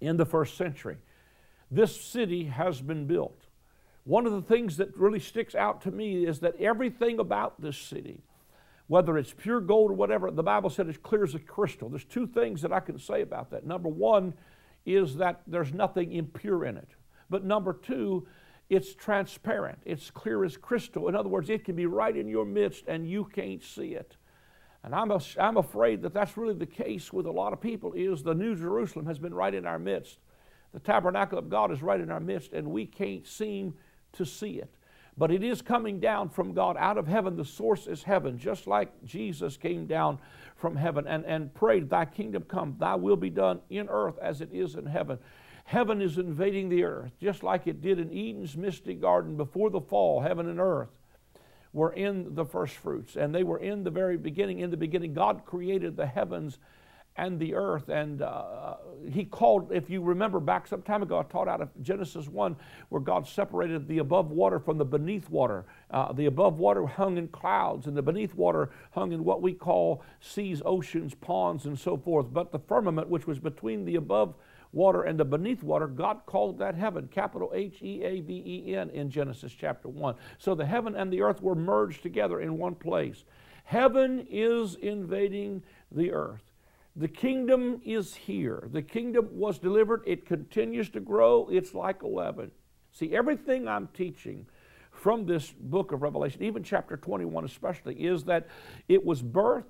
in 0.00 0.16
the 0.16 0.24
first 0.24 0.56
century. 0.56 0.96
This 1.70 1.98
city 1.98 2.44
has 2.44 2.80
been 2.80 3.06
built. 3.06 3.39
One 4.10 4.26
of 4.26 4.32
the 4.32 4.42
things 4.42 4.78
that 4.78 4.96
really 4.96 5.20
sticks 5.20 5.54
out 5.54 5.82
to 5.82 5.92
me 5.92 6.26
is 6.26 6.40
that 6.40 6.60
everything 6.60 7.20
about 7.20 7.60
this 7.60 7.78
city, 7.78 8.24
whether 8.88 9.16
it's 9.16 9.32
pure 9.32 9.60
gold 9.60 9.92
or 9.92 9.94
whatever, 9.94 10.32
the 10.32 10.42
Bible 10.42 10.68
said 10.68 10.88
it's 10.88 10.98
clear 10.98 11.22
as 11.22 11.36
a 11.36 11.38
crystal. 11.38 11.88
There's 11.88 12.04
two 12.04 12.26
things 12.26 12.60
that 12.62 12.72
I 12.72 12.80
can 12.80 12.98
say 12.98 13.22
about 13.22 13.52
that. 13.52 13.64
Number 13.64 13.88
one 13.88 14.34
is 14.84 15.14
that 15.18 15.42
there's 15.46 15.72
nothing 15.72 16.10
impure 16.10 16.64
in 16.64 16.76
it. 16.76 16.88
But 17.30 17.44
number 17.44 17.72
two, 17.72 18.26
it's 18.68 18.96
transparent. 18.96 19.78
It's 19.84 20.10
clear 20.10 20.44
as 20.44 20.56
crystal. 20.56 21.08
In 21.08 21.14
other 21.14 21.28
words, 21.28 21.48
it 21.48 21.64
can 21.64 21.76
be 21.76 21.86
right 21.86 22.16
in 22.16 22.26
your 22.26 22.44
midst 22.44 22.86
and 22.88 23.08
you 23.08 23.26
can't 23.26 23.62
see 23.62 23.94
it. 23.94 24.16
And 24.82 24.92
I'm, 24.92 25.12
a, 25.12 25.20
I'm 25.38 25.56
afraid 25.56 26.02
that 26.02 26.14
that's 26.14 26.36
really 26.36 26.54
the 26.54 26.66
case 26.66 27.12
with 27.12 27.26
a 27.26 27.30
lot 27.30 27.52
of 27.52 27.60
people 27.60 27.92
is 27.92 28.24
the 28.24 28.34
New 28.34 28.56
Jerusalem 28.56 29.06
has 29.06 29.20
been 29.20 29.34
right 29.34 29.54
in 29.54 29.66
our 29.66 29.78
midst. 29.78 30.18
The 30.72 30.80
tabernacle 30.80 31.38
of 31.38 31.48
God 31.48 31.70
is 31.70 31.80
right 31.80 32.00
in 32.00 32.10
our 32.10 32.18
midst 32.18 32.52
and 32.52 32.72
we 32.72 32.86
can't 32.86 33.24
seem 33.24 33.74
to 34.14 34.24
see 34.24 34.52
it. 34.52 34.74
But 35.16 35.30
it 35.30 35.42
is 35.42 35.60
coming 35.60 36.00
down 36.00 36.30
from 36.30 36.54
God 36.54 36.76
out 36.78 36.96
of 36.96 37.06
heaven. 37.06 37.36
The 37.36 37.44
source 37.44 37.86
is 37.86 38.02
heaven, 38.02 38.38
just 38.38 38.66
like 38.66 39.04
Jesus 39.04 39.56
came 39.56 39.86
down 39.86 40.18
from 40.56 40.76
heaven 40.76 41.06
and, 41.06 41.24
and 41.24 41.52
prayed, 41.52 41.90
Thy 41.90 42.04
kingdom 42.04 42.44
come, 42.44 42.76
Thy 42.78 42.94
will 42.94 43.16
be 43.16 43.30
done 43.30 43.60
in 43.68 43.88
earth 43.88 44.18
as 44.18 44.40
it 44.40 44.50
is 44.52 44.76
in 44.76 44.86
heaven. 44.86 45.18
Heaven 45.64 46.00
is 46.00 46.18
invading 46.18 46.68
the 46.68 46.84
earth, 46.84 47.12
just 47.20 47.42
like 47.42 47.66
it 47.66 47.80
did 47.80 47.98
in 47.98 48.10
Eden's 48.10 48.56
misty 48.56 48.94
garden 48.94 49.36
before 49.36 49.70
the 49.70 49.80
fall. 49.80 50.20
Heaven 50.20 50.48
and 50.48 50.58
earth 50.58 50.88
were 51.72 51.92
in 51.92 52.34
the 52.34 52.44
first 52.44 52.76
fruits, 52.76 53.16
and 53.16 53.34
they 53.34 53.44
were 53.44 53.58
in 53.58 53.84
the 53.84 53.90
very 53.90 54.16
beginning. 54.16 54.60
In 54.60 54.70
the 54.70 54.76
beginning, 54.76 55.14
God 55.14 55.44
created 55.44 55.96
the 55.96 56.06
heavens 56.06 56.58
and 57.16 57.38
the 57.38 57.54
earth. 57.54 57.88
And 57.88 58.22
uh, 58.22 58.76
he 59.10 59.24
called, 59.24 59.72
if 59.72 59.90
you 59.90 60.02
remember 60.02 60.40
back 60.40 60.66
some 60.66 60.82
time 60.82 61.02
ago, 61.02 61.18
I 61.18 61.22
taught 61.24 61.48
out 61.48 61.60
of 61.60 61.68
Genesis 61.82 62.28
1 62.28 62.56
where 62.88 63.00
God 63.00 63.26
separated 63.26 63.88
the 63.88 63.98
above 63.98 64.30
water 64.30 64.58
from 64.58 64.78
the 64.78 64.84
beneath 64.84 65.28
water. 65.28 65.66
Uh, 65.90 66.12
the 66.12 66.26
above 66.26 66.58
water 66.58 66.86
hung 66.86 67.18
in 67.18 67.28
clouds, 67.28 67.86
and 67.86 67.96
the 67.96 68.02
beneath 68.02 68.34
water 68.34 68.70
hung 68.92 69.12
in 69.12 69.24
what 69.24 69.42
we 69.42 69.52
call 69.52 70.02
seas, 70.20 70.62
oceans, 70.64 71.14
ponds, 71.14 71.66
and 71.66 71.78
so 71.78 71.96
forth. 71.96 72.26
But 72.32 72.52
the 72.52 72.58
firmament, 72.58 73.08
which 73.08 73.26
was 73.26 73.38
between 73.38 73.84
the 73.84 73.96
above 73.96 74.34
water 74.72 75.02
and 75.02 75.18
the 75.18 75.24
beneath 75.24 75.62
water, 75.62 75.88
God 75.88 76.20
called 76.26 76.58
that 76.58 76.74
heaven, 76.74 77.08
capital 77.08 77.50
H 77.54 77.82
E 77.82 78.02
A 78.04 78.20
V 78.20 78.42
E 78.46 78.76
N, 78.76 78.90
in 78.90 79.10
Genesis 79.10 79.52
chapter 79.52 79.88
1. 79.88 80.14
So 80.38 80.54
the 80.54 80.66
heaven 80.66 80.94
and 80.94 81.12
the 81.12 81.22
earth 81.22 81.42
were 81.42 81.56
merged 81.56 82.02
together 82.02 82.40
in 82.40 82.56
one 82.56 82.76
place. 82.76 83.24
Heaven 83.64 84.26
is 84.30 84.76
invading 84.76 85.62
the 85.92 86.12
earth. 86.12 86.49
The 86.96 87.08
kingdom 87.08 87.80
is 87.84 88.14
here. 88.14 88.68
The 88.72 88.82
kingdom 88.82 89.28
was 89.32 89.58
delivered. 89.58 90.02
It 90.06 90.26
continues 90.26 90.90
to 90.90 91.00
grow. 91.00 91.48
It's 91.50 91.74
like 91.74 92.02
11. 92.02 92.50
See, 92.92 93.14
everything 93.14 93.68
I'm 93.68 93.88
teaching 93.94 94.46
from 94.90 95.24
this 95.24 95.50
book 95.50 95.92
of 95.92 96.02
Revelation, 96.02 96.42
even 96.42 96.62
chapter 96.62 96.96
21 96.96 97.44
especially, 97.44 97.94
is 97.94 98.24
that 98.24 98.48
it 98.88 99.04
was 99.04 99.22
birthed, 99.22 99.64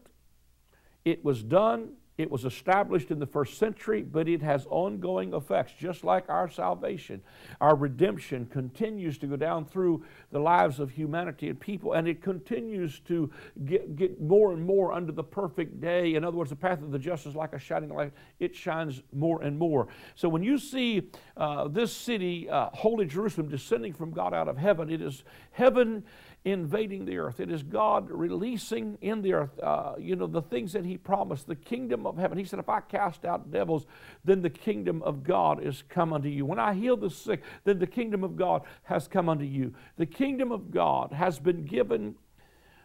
it 1.05 1.25
was 1.25 1.43
done, 1.43 1.91
it 2.21 2.31
was 2.31 2.45
established 2.45 3.11
in 3.11 3.19
the 3.19 3.27
first 3.27 3.59
century, 3.59 4.03
but 4.03 4.29
it 4.29 4.43
has 4.43 4.67
ongoing 4.69 5.35
effects, 5.35 5.73
just 5.79 6.05
like 6.05 6.29
our 6.29 6.49
salvation. 6.49 7.23
Our 7.61 7.75
redemption 7.75 8.47
continues 8.47 9.19
to 9.19 9.27
go 9.27 9.37
down 9.37 9.65
through 9.65 10.05
the 10.31 10.39
lives 10.39 10.81
of 10.81 10.91
humanity 10.91 11.49
and 11.49 11.59
people, 11.59 11.95
and 11.95 12.07
it 12.07 12.23
continues 12.23 13.01
to 13.01 13.31
get, 13.65 13.97
get 13.97 14.21
more 14.21 14.53
and 14.53 14.65
more 14.65 14.93
under 14.93 15.13
the 15.13 15.25
perfect 15.25 15.81
day. 15.81 16.15
In 16.15 16.25
other 16.25 16.37
words, 16.37 16.51
the 16.51 16.57
path 16.57 16.83
of 16.83 16.91
the 16.91 16.99
just 16.99 17.27
is 17.27 17.35
like 17.35 17.53
a 17.53 17.59
shining 17.59 17.91
light, 17.91 18.13
it 18.39 18.55
shines 18.55 19.03
more 19.13 19.43
and 19.43 19.59
more. 19.59 19.89
So 20.15 20.29
when 20.29 20.43
you 20.43 20.59
see 20.59 21.09
uh, 21.37 21.69
this 21.69 21.93
city, 21.93 22.49
uh, 22.49 22.69
Holy 22.73 23.07
Jerusalem, 23.07 23.49
descending 23.49 23.93
from 23.93 24.11
God 24.11 24.35
out 24.35 24.49
of 24.49 24.57
heaven, 24.57 24.91
it 24.91 25.01
is 25.01 25.25
heaven 25.53 26.05
invading 26.45 27.05
the 27.05 27.19
earth. 27.19 27.39
It 27.39 27.51
is 27.51 27.63
God 27.63 28.11
releasing 28.11 28.97
in 29.03 29.21
the 29.21 29.35
earth, 29.35 29.59
uh, 29.63 29.95
you 29.99 30.17
know, 30.17 30.27
the 30.27 30.43
things 30.43 30.73
that 30.73 30.85
He 30.85 30.97
promised, 30.97 31.47
the 31.47 31.55
kingdom 31.55 32.07
of 32.07 32.17
heaven. 32.17 32.39
He 32.39 32.45
said, 32.45 32.59
If 32.59 32.69
I 32.69 32.81
cast 32.81 33.25
out 33.25 33.51
devils, 33.51 33.87
then 34.25 34.41
the 34.41 34.51
kingdom 34.51 35.03
of 35.03 35.23
God 35.23 35.63
is 35.63 35.85
come 35.89 36.13
unto 36.13 36.29
you. 36.29 36.47
When 36.47 36.59
I 36.59 36.75
heal 36.75 36.97
the 36.97 37.11
sick, 37.11 37.43
then 37.65 37.79
the 37.79 37.87
kingdom 37.87 38.25
of 38.25 38.37
God 38.37 38.63
has 38.85 39.07
come 39.07 39.29
unto 39.29 39.45
you. 39.45 39.75
The 39.97 40.07
kingdom 40.07 40.51
of 40.51 40.71
God 40.71 41.13
has 41.13 41.39
been 41.39 41.65
given 41.65 42.15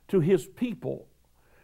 to 0.09 0.19
His 0.19 0.45
people 0.45 1.07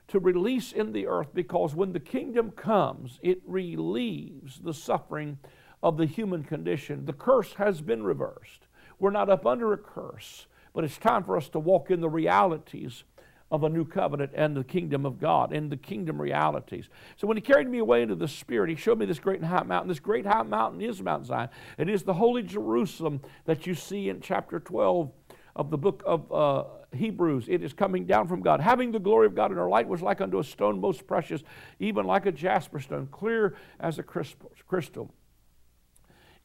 to 0.07 0.19
release 0.19 0.71
in 0.71 0.91
the 0.91 1.07
earth 1.07 1.29
because 1.33 1.75
when 1.75 1.93
the 1.93 1.99
kingdom 1.99 2.51
comes, 2.51 3.19
it 3.21 3.41
relieves 3.45 4.59
the 4.59 4.73
suffering 4.73 5.37
of 5.83 5.97
the 5.97 6.05
human 6.05 6.43
condition. 6.43 7.05
The 7.05 7.13
curse 7.13 7.53
has 7.53 7.81
been 7.81 8.03
reversed. 8.03 8.67
We're 8.99 9.11
not 9.11 9.29
up 9.29 9.45
under 9.45 9.73
a 9.73 9.77
curse. 9.77 10.47
But 10.73 10.83
it's 10.83 10.97
time 10.97 11.23
for 11.23 11.37
us 11.37 11.49
to 11.49 11.59
walk 11.59 11.91
in 11.91 12.01
the 12.01 12.09
realities 12.09 13.03
of 13.51 13.63
a 13.63 13.69
new 13.69 13.83
covenant 13.83 14.31
and 14.33 14.55
the 14.55 14.63
kingdom 14.63 15.05
of 15.05 15.19
God 15.19 15.51
and 15.51 15.69
the 15.69 15.77
kingdom 15.77 16.21
realities. 16.21 16.87
So 17.17 17.27
when 17.27 17.35
he 17.35 17.41
carried 17.41 17.67
me 17.67 17.79
away 17.79 18.01
into 18.01 18.15
the 18.15 18.27
spirit, 18.27 18.69
he 18.69 18.77
showed 18.77 18.97
me 18.97 19.05
this 19.05 19.19
great 19.19 19.41
and 19.41 19.49
high 19.49 19.63
mountain. 19.63 19.89
This 19.89 19.99
great 19.99 20.25
high 20.25 20.43
mountain 20.43 20.81
is 20.81 21.01
Mount 21.01 21.25
Zion. 21.25 21.49
It 21.77 21.89
is 21.89 22.03
the 22.03 22.13
holy 22.13 22.43
Jerusalem 22.43 23.19
that 23.45 23.67
you 23.67 23.75
see 23.75 24.07
in 24.07 24.21
chapter 24.21 24.59
12 24.59 25.11
of 25.53 25.69
the 25.69 25.77
book 25.77 26.01
of 26.05 26.31
uh, 26.31 26.63
Hebrews. 26.95 27.45
It 27.49 27.61
is 27.61 27.73
coming 27.73 28.05
down 28.05 28.29
from 28.29 28.41
God. 28.41 28.61
Having 28.61 28.93
the 28.93 28.99
glory 28.99 29.27
of 29.27 29.35
God, 29.35 29.51
and 29.51 29.59
her 29.59 29.67
light 29.67 29.87
was 29.87 30.01
like 30.01 30.21
unto 30.21 30.39
a 30.39 30.43
stone 30.45 30.79
most 30.79 31.05
precious, 31.05 31.43
even 31.79 32.05
like 32.05 32.25
a 32.25 32.31
jasper 32.31 32.79
stone, 32.79 33.09
clear 33.11 33.55
as 33.81 33.99
a 33.99 34.03
crystal. 34.03 35.11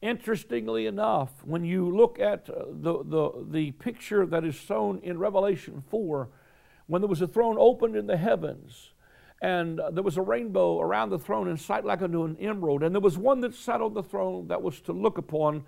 Interestingly 0.01 0.85
enough, 0.85 1.31
when 1.43 1.65
you 1.65 1.95
look 1.95 2.19
at 2.19 2.49
uh, 2.49 2.65
the, 2.69 3.03
the, 3.03 3.45
the 3.49 3.71
picture 3.71 4.25
that 4.27 4.43
is 4.43 4.53
shown 4.53 4.99
in 4.99 5.17
Revelation 5.17 5.83
4, 5.89 6.29
when 6.85 7.01
there 7.01 7.09
was 7.09 7.21
a 7.21 7.27
throne 7.27 7.55
opened 7.57 7.95
in 7.95 8.05
the 8.05 8.17
heavens, 8.17 8.91
and 9.41 9.79
there 9.91 10.03
was 10.03 10.17
a 10.17 10.21
rainbow 10.21 10.79
around 10.79 11.09
the 11.09 11.19
throne 11.19 11.47
in 11.47 11.57
sight 11.57 11.83
like 11.83 12.01
unto 12.01 12.23
an 12.23 12.37
emerald, 12.39 12.83
and 12.83 12.93
there 12.93 13.01
was 13.01 13.17
one 13.17 13.41
that 13.41 13.55
sat 13.55 13.81
on 13.81 13.93
the 13.93 14.03
throne 14.03 14.47
that 14.47 14.61
was 14.61 14.79
to 14.81 14.93
look 14.93 15.17
upon 15.17 15.63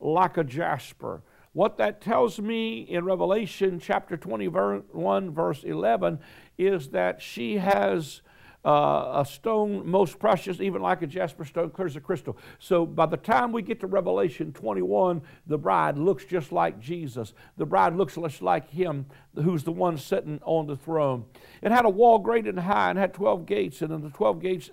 like 0.00 0.36
a 0.36 0.44
jasper. 0.44 1.22
What 1.52 1.76
that 1.76 2.00
tells 2.00 2.40
me 2.40 2.80
in 2.80 3.04
Revelation 3.04 3.78
chapter 3.78 4.16
21, 4.16 5.30
verse 5.30 5.62
11, 5.62 6.18
is 6.58 6.88
that 6.88 7.22
she 7.22 7.58
has 7.58 8.22
uh, 8.64 9.22
a 9.22 9.26
stone 9.26 9.86
most 9.86 10.18
precious, 10.18 10.60
even 10.60 10.80
like 10.80 11.02
a 11.02 11.06
jasper 11.06 11.44
stone, 11.44 11.70
clear 11.70 11.86
as 11.86 11.96
a 11.96 12.00
crystal. 12.00 12.36
So 12.58 12.86
by 12.86 13.06
the 13.06 13.18
time 13.18 13.52
we 13.52 13.60
get 13.60 13.80
to 13.80 13.86
Revelation 13.86 14.52
21, 14.52 15.20
the 15.46 15.58
bride 15.58 15.98
looks 15.98 16.24
just 16.24 16.50
like 16.50 16.80
Jesus. 16.80 17.34
The 17.58 17.66
bride 17.66 17.94
looks 17.94 18.14
just 18.14 18.40
like 18.40 18.70
him, 18.70 19.06
who's 19.34 19.64
the 19.64 19.72
one 19.72 19.98
sitting 19.98 20.40
on 20.44 20.66
the 20.66 20.76
throne. 20.76 21.26
It 21.62 21.72
had 21.72 21.84
a 21.84 21.90
wall 21.90 22.18
great 22.18 22.46
and 22.46 22.58
high 22.58 22.88
and 22.88 22.98
had 22.98 23.12
12 23.12 23.44
gates, 23.44 23.82
and 23.82 23.92
in 23.92 24.00
the 24.00 24.10
12 24.10 24.40
gates 24.40 24.70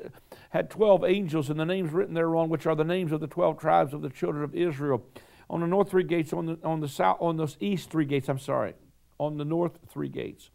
had 0.51 0.69
12 0.69 1.03
angels, 1.03 1.49
and 1.49 1.59
the 1.59 1.65
names 1.65 1.91
written 1.91 2.13
thereon, 2.13 2.49
which 2.49 2.65
are 2.65 2.75
the 2.75 2.85
names 2.85 3.11
of 3.11 3.19
the 3.19 3.27
12 3.27 3.59
tribes 3.59 3.93
of 3.93 4.01
the 4.01 4.09
children 4.09 4.43
of 4.43 4.55
Israel. 4.55 5.03
On 5.49 5.59
the 5.59 5.67
north 5.67 5.89
three 5.89 6.03
gates, 6.03 6.31
on 6.31 6.45
the, 6.45 6.57
on 6.63 6.79
the 6.79 6.87
south, 6.87 7.17
on 7.19 7.35
the 7.35 7.53
east 7.59 7.89
three 7.89 8.05
gates, 8.05 8.29
I'm 8.29 8.39
sorry, 8.39 8.73
on 9.17 9.37
the 9.37 9.43
north 9.43 9.79
three 9.89 10.07
gates, 10.07 10.49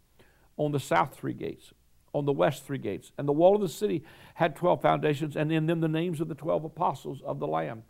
on 0.57 0.71
the 0.71 0.79
south 0.79 1.15
three 1.15 1.33
gates 1.33 1.71
on 2.17 2.25
the 2.25 2.33
west 2.33 2.65
three 2.65 2.77
gates. 2.77 3.11
And 3.17 3.27
the 3.27 3.33
wall 3.33 3.55
of 3.55 3.61
the 3.61 3.69
city 3.69 4.03
had 4.35 4.55
12 4.55 4.81
foundations, 4.81 5.35
and 5.35 5.51
in 5.51 5.65
them 5.65 5.81
the 5.81 5.87
names 5.87 6.21
of 6.21 6.27
the 6.27 6.35
12 6.35 6.65
apostles 6.65 7.21
of 7.25 7.39
the 7.39 7.47
Lamb. 7.47 7.83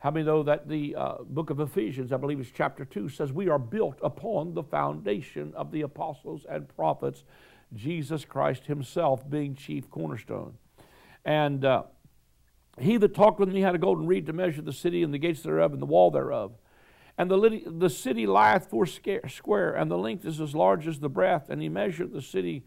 How 0.00 0.10
many 0.12 0.24
know 0.24 0.44
that 0.44 0.68
the 0.68 0.94
uh, 0.94 1.14
book 1.24 1.50
of 1.50 1.58
Ephesians, 1.58 2.12
I 2.12 2.18
believe 2.18 2.38
it's 2.38 2.50
chapter 2.54 2.84
2, 2.84 3.08
says 3.08 3.32
we 3.32 3.48
are 3.48 3.58
built 3.58 3.98
upon 4.02 4.54
the 4.54 4.62
foundation 4.62 5.52
of 5.56 5.72
the 5.72 5.82
apostles 5.82 6.46
and 6.48 6.68
prophets, 6.68 7.24
Jesus 7.74 8.24
Christ 8.24 8.66
Himself 8.66 9.28
being 9.28 9.54
chief 9.56 9.90
cornerstone. 9.90 10.54
And 11.24 11.64
uh, 11.64 11.82
he 12.80 12.96
that 12.96 13.14
talked 13.14 13.40
with 13.40 13.48
me 13.48 13.60
had 13.60 13.74
a 13.74 13.78
golden 13.78 14.06
reed 14.06 14.26
to 14.26 14.32
measure 14.32 14.62
the 14.62 14.72
city 14.72 15.02
and 15.02 15.12
the 15.12 15.18
gates 15.18 15.42
thereof 15.42 15.72
and 15.72 15.82
the 15.82 15.86
wall 15.86 16.10
thereof. 16.10 16.52
And 17.18 17.28
the, 17.28 17.62
the 17.66 17.90
city 17.90 18.28
lieth 18.28 18.70
four 18.70 18.86
square, 18.86 19.74
and 19.74 19.90
the 19.90 19.98
length 19.98 20.24
is 20.24 20.40
as 20.40 20.54
large 20.54 20.86
as 20.86 21.00
the 21.00 21.08
breadth. 21.08 21.50
And 21.50 21.60
he 21.60 21.68
measured 21.68 22.12
the 22.12 22.22
city 22.22 22.64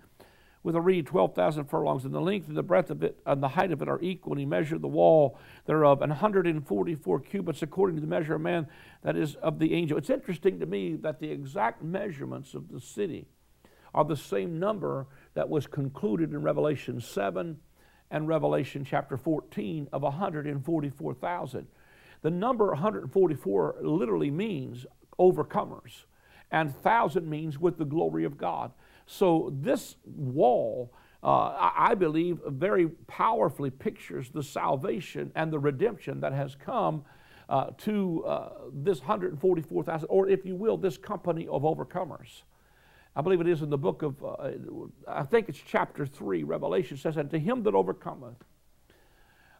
with 0.64 0.76
a 0.76 0.82
reed 0.82 1.08
12,000 1.08 1.66
furlongs, 1.66 2.06
and 2.06 2.14
the 2.14 2.22
length 2.22 2.48
and 2.48 2.56
the 2.56 2.64
breadth 2.64 2.92
of 2.92 3.04
it 3.04 3.20
and 3.26 3.42
the 3.42 3.50
height 3.50 3.72
of 3.72 3.82
it 3.82 3.90
are 3.90 4.02
equal. 4.02 4.34
And 4.34 4.40
he 4.40 4.46
measured 4.46 4.82
the 4.82 4.88
wall 4.88 5.38
thereof, 5.66 6.02
and 6.02 6.12
144 6.12 7.20
cubits 7.22 7.62
according 7.62 7.96
to 7.96 8.02
the 8.02 8.08
measure 8.08 8.36
of 8.36 8.42
man 8.42 8.68
that 9.02 9.16
is 9.16 9.36
of 9.36 9.60
the 9.60 9.74
angel. 9.74 9.98
It's 9.98 10.10
interesting 10.10 10.60
to 10.60 10.66
me 10.66 10.96
that 10.98 11.20
the 11.20 11.32
exact 11.32 11.84
measurements 11.84 12.54
of 12.54 12.70
the 12.70 12.80
city 12.80 13.28
are 13.94 14.06
the 14.06 14.16
same 14.16 14.60
number 14.60 15.08
that 15.34 15.50
was 15.50 15.68
concluded 15.68 16.32
in 16.32 16.42
Revelation 16.42 17.02
7 17.02 17.58
and 18.12 18.28
Revelation 18.28 18.86
chapter 18.86 19.18
14 19.18 19.90
of 19.92 20.04
144,000. 20.04 21.68
The 22.22 22.30
number 22.30 22.68
144 22.68 23.78
literally 23.82 24.30
means 24.30 24.86
overcomers, 25.20 26.04
and 26.52 26.74
1,000 26.74 27.28
means 27.28 27.58
with 27.58 27.78
the 27.78 27.86
glory 27.86 28.26
of 28.26 28.38
God. 28.38 28.72
So 29.12 29.54
this 29.60 29.98
wall, 30.06 30.94
uh, 31.22 31.72
I 31.78 31.96
believe, 31.96 32.40
very 32.48 32.88
powerfully 32.88 33.70
pictures 33.70 34.30
the 34.30 34.42
salvation 34.42 35.34
and 35.36 35.52
the 35.52 35.60
redemption 35.60 36.22
that 36.22 36.32
has 36.32 36.56
come 36.56 37.04
uh, 37.50 37.72
to 37.80 38.24
uh, 38.26 38.50
this 38.72 39.00
144,000, 39.00 40.08
or 40.10 40.30
if 40.30 40.46
you 40.46 40.56
will, 40.56 40.78
this 40.78 40.98
company 40.98 41.46
of 41.50 41.64
overcomers. 41.64 42.44
I 43.14 43.22
believe 43.22 43.42
it 43.42 43.50
is 43.50 43.62
in 43.62 43.70
the 43.70 43.78
book 43.78 44.02
of, 44.02 44.24
uh, 44.24 44.52
I 45.06 45.24
think 45.24 45.50
it's 45.50 45.60
chapter 45.60 46.06
3, 46.06 46.44
Revelation 46.44 46.96
says, 46.96 47.18
And 47.18 47.30
to 47.32 47.38
him 47.38 47.64
that 47.64 47.76
overcometh, 47.76 48.38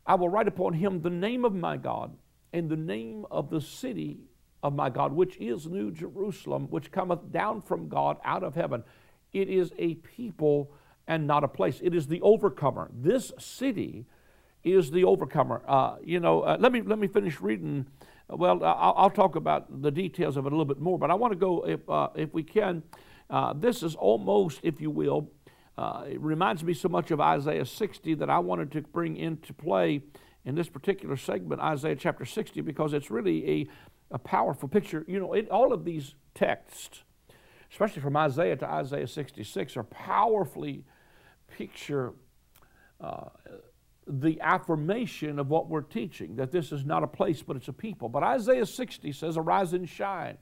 I 0.06 0.16
will 0.16 0.30
write 0.30 0.48
upon 0.48 0.76
him 0.76 1.02
the 1.02 1.10
name 1.10 1.44
of 1.44 1.54
my 1.54 1.76
God 1.76 2.16
and 2.54 2.70
the 2.70 2.78
name 2.78 3.26
of 3.30 3.50
the 3.50 3.60
city 3.60 4.22
of 4.64 4.74
my 4.74 4.90
God, 4.90 5.12
which 5.12 5.36
is 5.42 5.68
New 5.68 5.92
Jerusalem, 5.92 6.68
which 6.70 6.90
cometh 6.90 7.34
down 7.34 7.62
from 7.62 7.90
God 7.90 8.18
out 8.24 8.44
of 8.44 8.56
heaven. 8.56 8.86
It 9.34 9.50
is 9.50 9.72
a 9.78 9.96
people 9.96 10.72
and 11.08 11.28
not 11.28 11.44
a 11.44 11.48
place. 11.48 11.80
It 11.84 11.96
is 11.96 12.08
the 12.08 12.22
overcomer. 12.22 12.90
This 12.94 13.32
city 13.38 14.06
is 14.64 14.92
the 14.92 15.04
overcomer. 15.04 15.62
Uh, 15.68 15.96
you 16.04 16.20
know, 16.20 16.42
uh, 16.42 16.58
let 16.60 16.72
me 16.72 16.82
let 16.82 17.00
me 17.00 17.08
finish 17.08 17.42
reading. 17.42 17.88
Well, 18.30 18.64
I'll, 18.64 18.94
I'll, 18.96 19.10
talk 19.10 19.36
about 19.36 19.82
the 19.82 19.92
details 19.92 20.38
of 20.38 20.46
it 20.46 20.54
a 20.54 20.56
little 20.56 20.66
bit 20.66 20.80
more, 20.80 20.98
but 20.98 21.12
I 21.12 21.16
want 21.16 21.34
to 21.34 21.40
go, 21.40 21.68
if 21.68 21.90
uh, 21.90 22.10
if 22.16 22.34
we 22.34 22.44
can. 22.44 22.84
Uh, 23.30 23.54
this 23.54 23.82
is 23.82 23.96
almost, 23.96 24.60
if 24.62 24.82
you 24.82 24.90
will, 24.90 25.30
uh, 25.78 26.04
it 26.06 26.20
reminds 26.20 26.64
me 26.66 26.74
so 26.74 26.90
much 26.90 27.12
of 27.12 27.22
Isaiah 27.22 27.66
60 27.66 28.16
that 28.16 28.30
I 28.30 28.40
wanted 28.40 28.74
to 28.74 28.82
bring 28.82 29.16
into 29.16 29.54
play 29.54 30.02
in 30.44 30.56
this 30.56 30.68
particular 30.68 31.16
segment, 31.16 31.62
Isaiah 31.62 31.96
chapter 31.96 32.26
60, 32.26 32.60
because 32.62 32.92
it's 32.92 33.10
really 33.10 33.50
a, 33.50 34.16
a 34.16 34.20
powerful 34.20 34.68
picture. 34.68 35.06
You 35.08 35.20
know, 35.20 35.34
it, 35.34 35.50
all 35.50 35.72
of 35.72 35.86
these 35.86 36.16
texts 36.36 37.04
especially 37.72 38.02
from 38.02 38.18
Isaiah 38.18 38.58
to 38.58 38.68
Isaiah 38.68 39.08
66, 39.08 39.78
are 39.78 39.84
powerfully 39.84 40.84
picture 41.48 42.14
uh, 43.00 43.30
the 44.06 44.40
affirmation 44.42 45.40
of 45.40 45.50
what 45.50 45.70
we're 45.70 45.82
teaching 45.82 46.36
that 46.36 46.52
this 46.52 46.72
is 46.72 46.84
not 46.86 47.04
a 47.04 47.08
place, 47.08 47.42
but 47.42 47.56
it's 47.56 47.70
a 47.70 47.74
people. 47.74 48.10
But 48.10 48.24
Isaiah 48.24 48.66
60 48.66 49.12
says, 49.14 49.38
Arise 49.38 49.74
and 49.74 49.88
shine, 49.88 50.38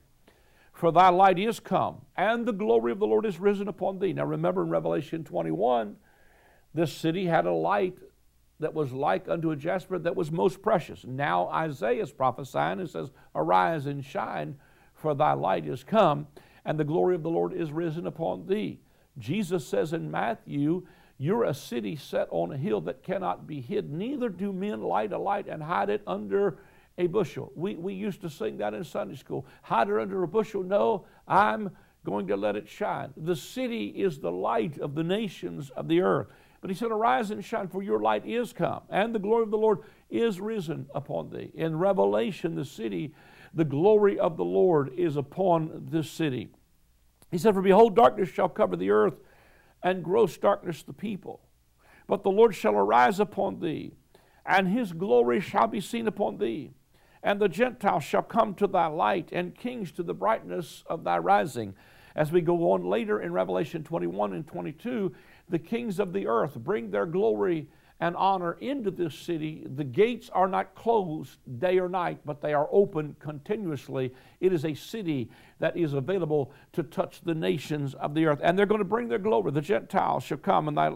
for 0.72 0.90
thy 0.90 1.08
light 1.10 1.38
is 1.38 1.60
come, 1.60 2.02
and 2.16 2.46
the 2.46 2.52
glory 2.52 2.90
of 2.90 2.98
the 2.98 3.06
Lord 3.06 3.24
is 3.24 3.38
risen 3.38 3.68
upon 3.68 3.98
thee. 3.98 4.12
Now 4.12 4.24
remember 4.24 4.62
in 4.62 4.70
Revelation 4.70 5.22
21, 5.22 5.96
this 6.74 6.92
city 6.92 7.26
had 7.26 7.46
a 7.46 7.52
light 7.52 7.96
that 8.58 8.74
was 8.74 8.92
like 8.92 9.28
unto 9.28 9.52
a 9.52 9.56
jasper 9.56 9.98
that 9.98 10.16
was 10.16 10.30
most 10.30 10.62
precious. 10.62 11.04
Now 11.04 11.48
Isaiah 11.48 12.02
is 12.02 12.12
prophesying 12.12 12.80
and 12.80 12.90
says, 12.90 13.10
Arise 13.34 13.86
and 13.86 14.04
shine, 14.04 14.56
for 14.94 15.14
thy 15.14 15.32
light 15.32 15.66
is 15.66 15.84
come, 15.84 16.26
and 16.64 16.78
the 16.78 16.84
glory 16.84 17.14
of 17.14 17.22
the 17.22 17.30
Lord 17.30 17.52
is 17.52 17.72
risen 17.72 18.06
upon 18.06 18.46
thee. 18.46 18.80
Jesus 19.18 19.66
says 19.66 19.92
in 19.92 20.10
Matthew, 20.10 20.86
You're 21.18 21.44
a 21.44 21.54
city 21.54 21.96
set 21.96 22.28
on 22.30 22.52
a 22.52 22.56
hill 22.56 22.80
that 22.82 23.02
cannot 23.02 23.46
be 23.46 23.60
hid, 23.60 23.90
neither 23.90 24.28
do 24.28 24.52
men 24.52 24.82
light 24.82 25.12
a 25.12 25.18
light 25.18 25.48
and 25.48 25.62
hide 25.62 25.90
it 25.90 26.02
under 26.06 26.58
a 26.98 27.06
bushel. 27.06 27.52
We, 27.54 27.76
we 27.76 27.94
used 27.94 28.20
to 28.22 28.30
sing 28.30 28.58
that 28.58 28.74
in 28.74 28.84
Sunday 28.84 29.16
school. 29.16 29.46
Hide 29.62 29.88
it 29.88 29.98
under 29.98 30.22
a 30.22 30.28
bushel. 30.28 30.62
No, 30.62 31.06
I'm 31.26 31.70
going 32.04 32.26
to 32.28 32.36
let 32.36 32.56
it 32.56 32.68
shine. 32.68 33.12
The 33.16 33.36
city 33.36 33.86
is 33.86 34.18
the 34.18 34.32
light 34.32 34.78
of 34.78 34.94
the 34.94 35.04
nations 35.04 35.70
of 35.70 35.88
the 35.88 36.00
earth. 36.00 36.28
But 36.60 36.70
he 36.70 36.76
said, 36.76 36.90
Arise 36.90 37.30
and 37.30 37.44
shine, 37.44 37.68
for 37.68 37.82
your 37.82 38.00
light 38.00 38.26
is 38.26 38.52
come, 38.52 38.82
and 38.90 39.14
the 39.14 39.18
glory 39.18 39.44
of 39.44 39.50
the 39.50 39.58
Lord 39.58 39.78
is 40.10 40.40
risen 40.40 40.86
upon 40.94 41.30
thee. 41.30 41.50
In 41.54 41.78
Revelation, 41.78 42.54
the 42.54 42.64
city 42.64 43.14
the 43.52 43.64
glory 43.64 44.18
of 44.18 44.36
the 44.36 44.44
Lord 44.44 44.92
is 44.96 45.16
upon 45.16 45.88
this 45.90 46.10
city. 46.10 46.50
He 47.30 47.38
said, 47.38 47.54
For 47.54 47.62
behold, 47.62 47.96
darkness 47.96 48.28
shall 48.28 48.48
cover 48.48 48.76
the 48.76 48.90
earth, 48.90 49.20
and 49.82 50.04
gross 50.04 50.36
darkness 50.36 50.82
the 50.82 50.92
people. 50.92 51.40
But 52.06 52.22
the 52.22 52.30
Lord 52.30 52.54
shall 52.54 52.74
arise 52.74 53.20
upon 53.20 53.60
thee, 53.60 53.92
and 54.44 54.68
his 54.68 54.92
glory 54.92 55.40
shall 55.40 55.66
be 55.66 55.80
seen 55.80 56.06
upon 56.06 56.38
thee. 56.38 56.72
And 57.22 57.40
the 57.40 57.48
Gentiles 57.48 58.04
shall 58.04 58.22
come 58.22 58.54
to 58.54 58.66
thy 58.66 58.86
light, 58.86 59.28
and 59.32 59.54
kings 59.54 59.92
to 59.92 60.02
the 60.02 60.14
brightness 60.14 60.82
of 60.86 61.04
thy 61.04 61.18
rising. 61.18 61.74
As 62.16 62.32
we 62.32 62.40
go 62.40 62.72
on 62.72 62.84
later 62.84 63.20
in 63.20 63.32
Revelation 63.32 63.84
21 63.84 64.32
and 64.32 64.46
22, 64.46 65.14
the 65.48 65.58
kings 65.58 65.98
of 66.00 66.12
the 66.12 66.26
earth 66.26 66.54
bring 66.54 66.90
their 66.90 67.06
glory 67.06 67.68
and 68.00 68.16
honor 68.16 68.52
into 68.60 68.90
this 68.90 69.14
city. 69.14 69.66
The 69.76 69.84
gates 69.84 70.30
are 70.32 70.48
not 70.48 70.74
closed 70.74 71.38
day 71.58 71.78
or 71.78 71.88
night, 71.88 72.20
but 72.24 72.40
they 72.40 72.54
are 72.54 72.68
open 72.72 73.14
continuously. 73.18 74.14
It 74.40 74.54
is 74.54 74.64
a 74.64 74.74
city 74.74 75.30
that 75.58 75.76
is 75.76 75.92
available 75.92 76.52
to 76.72 76.82
touch 76.82 77.20
the 77.20 77.34
nations 77.34 77.94
of 77.94 78.14
the 78.14 78.24
earth. 78.24 78.40
And 78.42 78.58
they're 78.58 78.64
going 78.64 78.78
to 78.78 78.84
bring 78.86 79.08
their 79.08 79.18
glory. 79.18 79.52
The 79.52 79.60
Gentiles 79.60 80.24
shall 80.24 80.38
come 80.38 80.74
thy, 80.74 80.88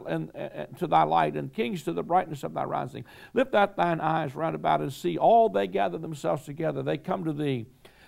to 0.78 0.86
thy 0.86 1.02
light, 1.02 1.36
and 1.36 1.52
kings 1.52 1.82
to 1.82 1.92
the 1.92 2.02
brightness 2.02 2.42
of 2.42 2.54
thy 2.54 2.64
rising. 2.64 3.04
Lift 3.34 3.54
out 3.54 3.76
thine 3.76 4.00
eyes 4.00 4.34
round 4.34 4.54
about 4.54 4.80
and 4.80 4.92
see. 4.92 5.18
All 5.18 5.50
they 5.50 5.66
gather 5.66 5.98
themselves 5.98 6.44
together. 6.44 6.82
They 6.82 6.96
come 6.96 7.24
to 7.24 7.32
thee. 7.34 7.66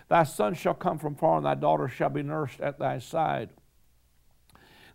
Thy 0.08 0.22
son 0.22 0.54
shall 0.54 0.74
come 0.74 0.98
from 0.98 1.16
far, 1.16 1.36
and 1.36 1.44
thy 1.44 1.56
daughter 1.56 1.88
shall 1.88 2.10
be 2.10 2.22
nursed 2.22 2.60
at 2.60 2.78
thy 2.78 2.98
side. 2.98 3.50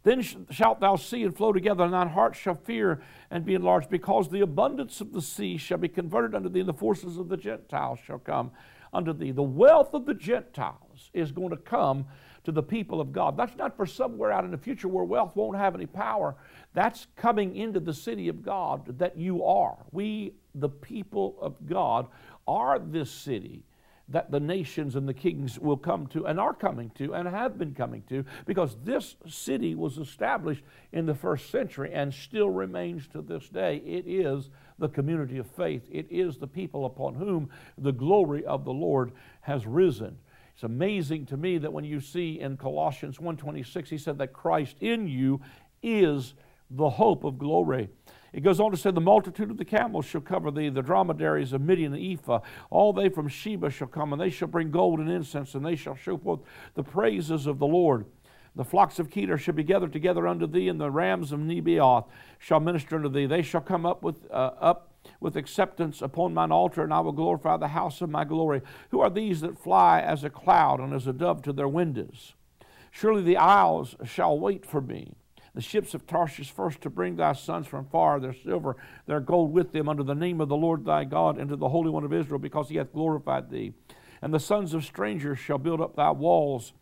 Then 0.03 0.21
shalt 0.49 0.79
thou 0.79 0.95
see 0.95 1.23
and 1.23 1.35
flow 1.35 1.53
together, 1.53 1.83
and 1.83 1.93
thine 1.93 2.09
heart 2.09 2.35
shall 2.35 2.55
fear 2.55 3.01
and 3.29 3.45
be 3.45 3.53
enlarged, 3.53 3.89
because 3.89 4.29
the 4.29 4.41
abundance 4.41 4.99
of 4.99 5.13
the 5.13 5.21
sea 5.21 5.57
shall 5.57 5.77
be 5.77 5.87
converted 5.87 6.33
unto 6.33 6.49
thee, 6.49 6.61
and 6.61 6.69
the 6.69 6.73
forces 6.73 7.17
of 7.17 7.29
the 7.29 7.37
Gentiles 7.37 7.99
shall 8.03 8.19
come 8.19 8.51
unto 8.93 9.13
thee. 9.13 9.31
The 9.31 9.43
wealth 9.43 9.93
of 9.93 10.05
the 10.05 10.13
Gentiles 10.13 11.11
is 11.13 11.31
going 11.31 11.51
to 11.51 11.57
come 11.57 12.05
to 12.43 12.51
the 12.51 12.63
people 12.63 12.99
of 12.99 13.11
God. 13.11 13.37
That's 13.37 13.55
not 13.55 13.77
for 13.77 13.85
somewhere 13.85 14.31
out 14.31 14.43
in 14.43 14.51
the 14.51 14.57
future 14.57 14.87
where 14.87 15.03
wealth 15.03 15.35
won't 15.35 15.57
have 15.57 15.75
any 15.75 15.85
power. 15.85 16.35
That's 16.73 17.05
coming 17.15 17.55
into 17.55 17.79
the 17.79 17.93
city 17.93 18.27
of 18.27 18.41
God 18.41 18.97
that 18.97 19.15
you 19.15 19.43
are. 19.45 19.77
We, 19.91 20.33
the 20.55 20.69
people 20.69 21.37
of 21.39 21.67
God, 21.67 22.07
are 22.47 22.79
this 22.79 23.11
city 23.11 23.63
that 24.11 24.31
the 24.31 24.39
nations 24.39 24.95
and 24.95 25.07
the 25.07 25.13
kings 25.13 25.57
will 25.59 25.77
come 25.77 26.07
to 26.07 26.25
and 26.27 26.39
are 26.39 26.53
coming 26.53 26.91
to 26.95 27.13
and 27.13 27.27
have 27.27 27.57
been 27.57 27.73
coming 27.73 28.03
to 28.09 28.25
because 28.45 28.77
this 28.83 29.15
city 29.27 29.75
was 29.75 29.97
established 29.97 30.63
in 30.91 31.05
the 31.05 31.15
first 31.15 31.49
century 31.49 31.91
and 31.93 32.13
still 32.13 32.49
remains 32.49 33.07
to 33.07 33.21
this 33.21 33.49
day. 33.49 33.77
It 33.77 34.05
is 34.07 34.49
the 34.79 34.89
community 34.89 35.37
of 35.37 35.47
faith, 35.47 35.87
it 35.91 36.07
is 36.09 36.37
the 36.37 36.47
people 36.47 36.85
upon 36.85 37.15
whom 37.15 37.49
the 37.77 37.91
glory 37.91 38.45
of 38.45 38.65
the 38.65 38.73
Lord 38.73 39.11
has 39.41 39.65
risen. 39.65 40.17
It's 40.53 40.63
amazing 40.63 41.27
to 41.27 41.37
me 41.37 41.57
that 41.59 41.71
when 41.71 41.85
you 41.85 41.99
see 41.99 42.39
in 42.39 42.57
Colossians 42.57 43.17
1:26 43.19 43.89
he 43.89 43.97
said 43.97 44.17
that 44.17 44.33
Christ 44.33 44.77
in 44.81 45.07
you 45.07 45.41
is 45.81 46.33
the 46.69 46.89
hope 46.89 47.23
of 47.23 47.37
glory. 47.37 47.89
It 48.33 48.41
goes 48.41 48.59
on 48.59 48.71
to 48.71 48.77
say, 48.77 48.91
The 48.91 49.01
multitude 49.01 49.51
of 49.51 49.57
the 49.57 49.65
camels 49.65 50.05
shall 50.05 50.21
cover 50.21 50.51
thee, 50.51 50.69
the 50.69 50.81
dromedaries 50.81 51.53
of 51.53 51.61
Midian 51.61 51.93
and 51.93 52.03
Ephah. 52.03 52.39
All 52.69 52.93
they 52.93 53.09
from 53.09 53.27
Sheba 53.27 53.69
shall 53.69 53.87
come, 53.87 54.13
and 54.13 54.21
they 54.21 54.29
shall 54.29 54.47
bring 54.47 54.71
gold 54.71 54.99
and 54.99 55.09
incense, 55.09 55.53
and 55.53 55.65
they 55.65 55.75
shall 55.75 55.95
show 55.95 56.17
forth 56.17 56.39
the 56.75 56.83
praises 56.83 57.45
of 57.45 57.59
the 57.59 57.67
Lord. 57.67 58.05
The 58.55 58.65
flocks 58.65 58.99
of 58.99 59.09
Kedar 59.09 59.37
shall 59.37 59.53
be 59.53 59.63
gathered 59.63 59.93
together 59.93 60.27
unto 60.27 60.47
thee, 60.47 60.67
and 60.67 60.79
the 60.79 60.91
rams 60.91 61.31
of 61.31 61.39
Nebaioth 61.39 62.05
shall 62.37 62.59
minister 62.59 62.97
unto 62.97 63.09
thee. 63.09 63.25
They 63.25 63.41
shall 63.41 63.61
come 63.61 63.85
up 63.85 64.03
with 64.03 64.29
uh, 64.31 64.51
up 64.59 64.87
with 65.19 65.35
acceptance 65.35 66.01
upon 66.01 66.33
mine 66.33 66.51
altar, 66.51 66.83
and 66.83 66.93
I 66.93 66.99
will 66.99 67.11
glorify 67.11 67.57
the 67.57 67.69
house 67.69 68.01
of 68.01 68.09
my 68.09 68.23
glory. 68.23 68.61
Who 68.89 68.99
are 69.01 69.09
these 69.09 69.41
that 69.41 69.57
fly 69.57 69.99
as 69.99 70.23
a 70.23 70.29
cloud 70.29 70.79
and 70.79 70.93
as 70.93 71.07
a 71.07 71.13
dove 71.13 71.41
to 71.43 71.53
their 71.53 71.67
windows? 71.67 72.33
Surely 72.91 73.23
the 73.23 73.37
isles 73.37 73.95
shall 74.03 74.37
wait 74.37 74.65
for 74.65 74.81
me 74.81 75.15
the 75.53 75.61
ships 75.61 75.93
of 75.93 76.07
Tarshish 76.07 76.51
first 76.51 76.81
to 76.81 76.89
bring 76.89 77.15
thy 77.15 77.33
sons 77.33 77.67
from 77.67 77.85
far, 77.85 78.19
their 78.19 78.33
silver, 78.33 78.77
their 79.05 79.19
gold 79.19 79.51
with 79.51 79.73
them, 79.73 79.89
under 79.89 80.03
the 80.03 80.15
name 80.15 80.39
of 80.39 80.47
the 80.47 80.55
Lord 80.55 80.85
thy 80.85 81.03
God, 81.03 81.37
and 81.37 81.49
to 81.49 81.55
the 81.55 81.69
Holy 81.69 81.89
One 81.89 82.05
of 82.05 82.13
Israel, 82.13 82.39
because 82.39 82.69
he 82.69 82.77
hath 82.77 82.93
glorified 82.93 83.49
thee. 83.49 83.73
And 84.21 84.33
the 84.33 84.39
sons 84.39 84.73
of 84.73 84.85
strangers 84.85 85.39
shall 85.39 85.57
build 85.57 85.81
up 85.81 85.95
thy 85.95 86.11
walls, 86.11 86.73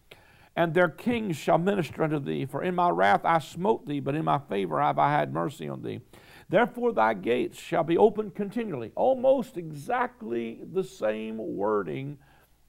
and 0.55 0.73
their 0.73 0.89
kings 0.89 1.35
shall 1.35 1.57
minister 1.57 2.03
unto 2.03 2.19
thee. 2.19 2.45
For 2.45 2.61
in 2.61 2.75
my 2.75 2.89
wrath 2.89 3.21
I 3.23 3.39
smote 3.39 3.87
thee, 3.87 4.01
but 4.01 4.15
in 4.15 4.25
my 4.25 4.37
favor 4.37 4.79
have 4.79 4.99
I 4.99 5.11
had 5.11 5.33
mercy 5.33 5.67
on 5.67 5.81
thee. 5.81 6.01
Therefore 6.47 6.93
thy 6.93 7.13
gates 7.13 7.59
shall 7.59 7.83
be 7.83 7.97
open 7.97 8.31
continually. 8.31 8.91
Almost 8.95 9.57
exactly 9.57 10.59
the 10.71 10.83
same 10.83 11.37
wording 11.37 12.17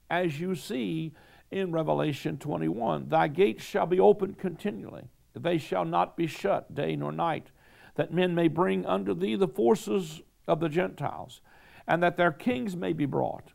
as 0.09 0.39
you 0.39 0.55
see 0.55 1.13
in 1.51 1.73
Revelation 1.73 2.39
21. 2.39 3.09
Thy 3.09 3.29
gates 3.29 3.65
shall 3.65 3.87
be 3.87 3.99
open 3.99 4.35
continually 4.35 5.09
they 5.35 5.59
shall 5.59 5.85
not 5.85 6.17
be 6.17 6.27
shut 6.27 6.75
day 6.75 6.97
nor 6.97 7.13
night, 7.13 7.51
that 7.95 8.13
men 8.13 8.35
may 8.35 8.49
bring 8.49 8.87
unto 8.87 9.15
thee 9.15 9.37
the 9.37 9.49
forces 9.49 10.23
of 10.47 10.61
the 10.61 10.69
Gentiles, 10.69 11.41
and 11.87 12.03
that 12.03 12.17
their 12.17 12.33
kings 12.33 12.77
may 12.77 12.93
be 12.93 13.07
brought. 13.07 13.53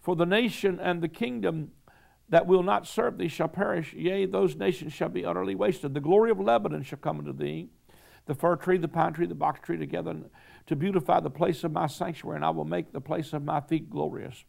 For 0.00 0.16
the 0.16 0.26
nation 0.26 0.78
and 0.80 1.02
the 1.02 1.08
kingdom 1.08 1.72
that 2.28 2.46
will 2.46 2.62
not 2.62 2.86
serve 2.86 3.18
thee 3.18 3.28
shall 3.28 3.48
perish, 3.48 3.94
yea, 3.94 4.26
those 4.26 4.56
nations 4.56 4.92
shall 4.92 5.08
be 5.08 5.24
utterly 5.24 5.54
wasted. 5.54 5.94
The 5.94 6.00
glory 6.00 6.30
of 6.30 6.40
Lebanon 6.40 6.82
shall 6.82 6.98
come 6.98 7.18
unto 7.18 7.32
thee, 7.32 7.70
the 8.26 8.34
fir 8.34 8.56
tree, 8.56 8.76
the 8.76 8.88
pine 8.88 9.14
tree, 9.14 9.26
the 9.26 9.34
box 9.34 9.60
tree 9.60 9.78
together, 9.78 10.16
to 10.66 10.76
beautify 10.76 11.20
the 11.20 11.30
place 11.30 11.64
of 11.64 11.72
my 11.72 11.86
sanctuary, 11.86 12.36
and 12.36 12.44
I 12.44 12.50
will 12.50 12.66
make 12.66 12.92
the 12.92 13.00
place 13.00 13.32
of 13.32 13.42
my 13.42 13.60
feet 13.60 13.88
glorious. 13.88 14.44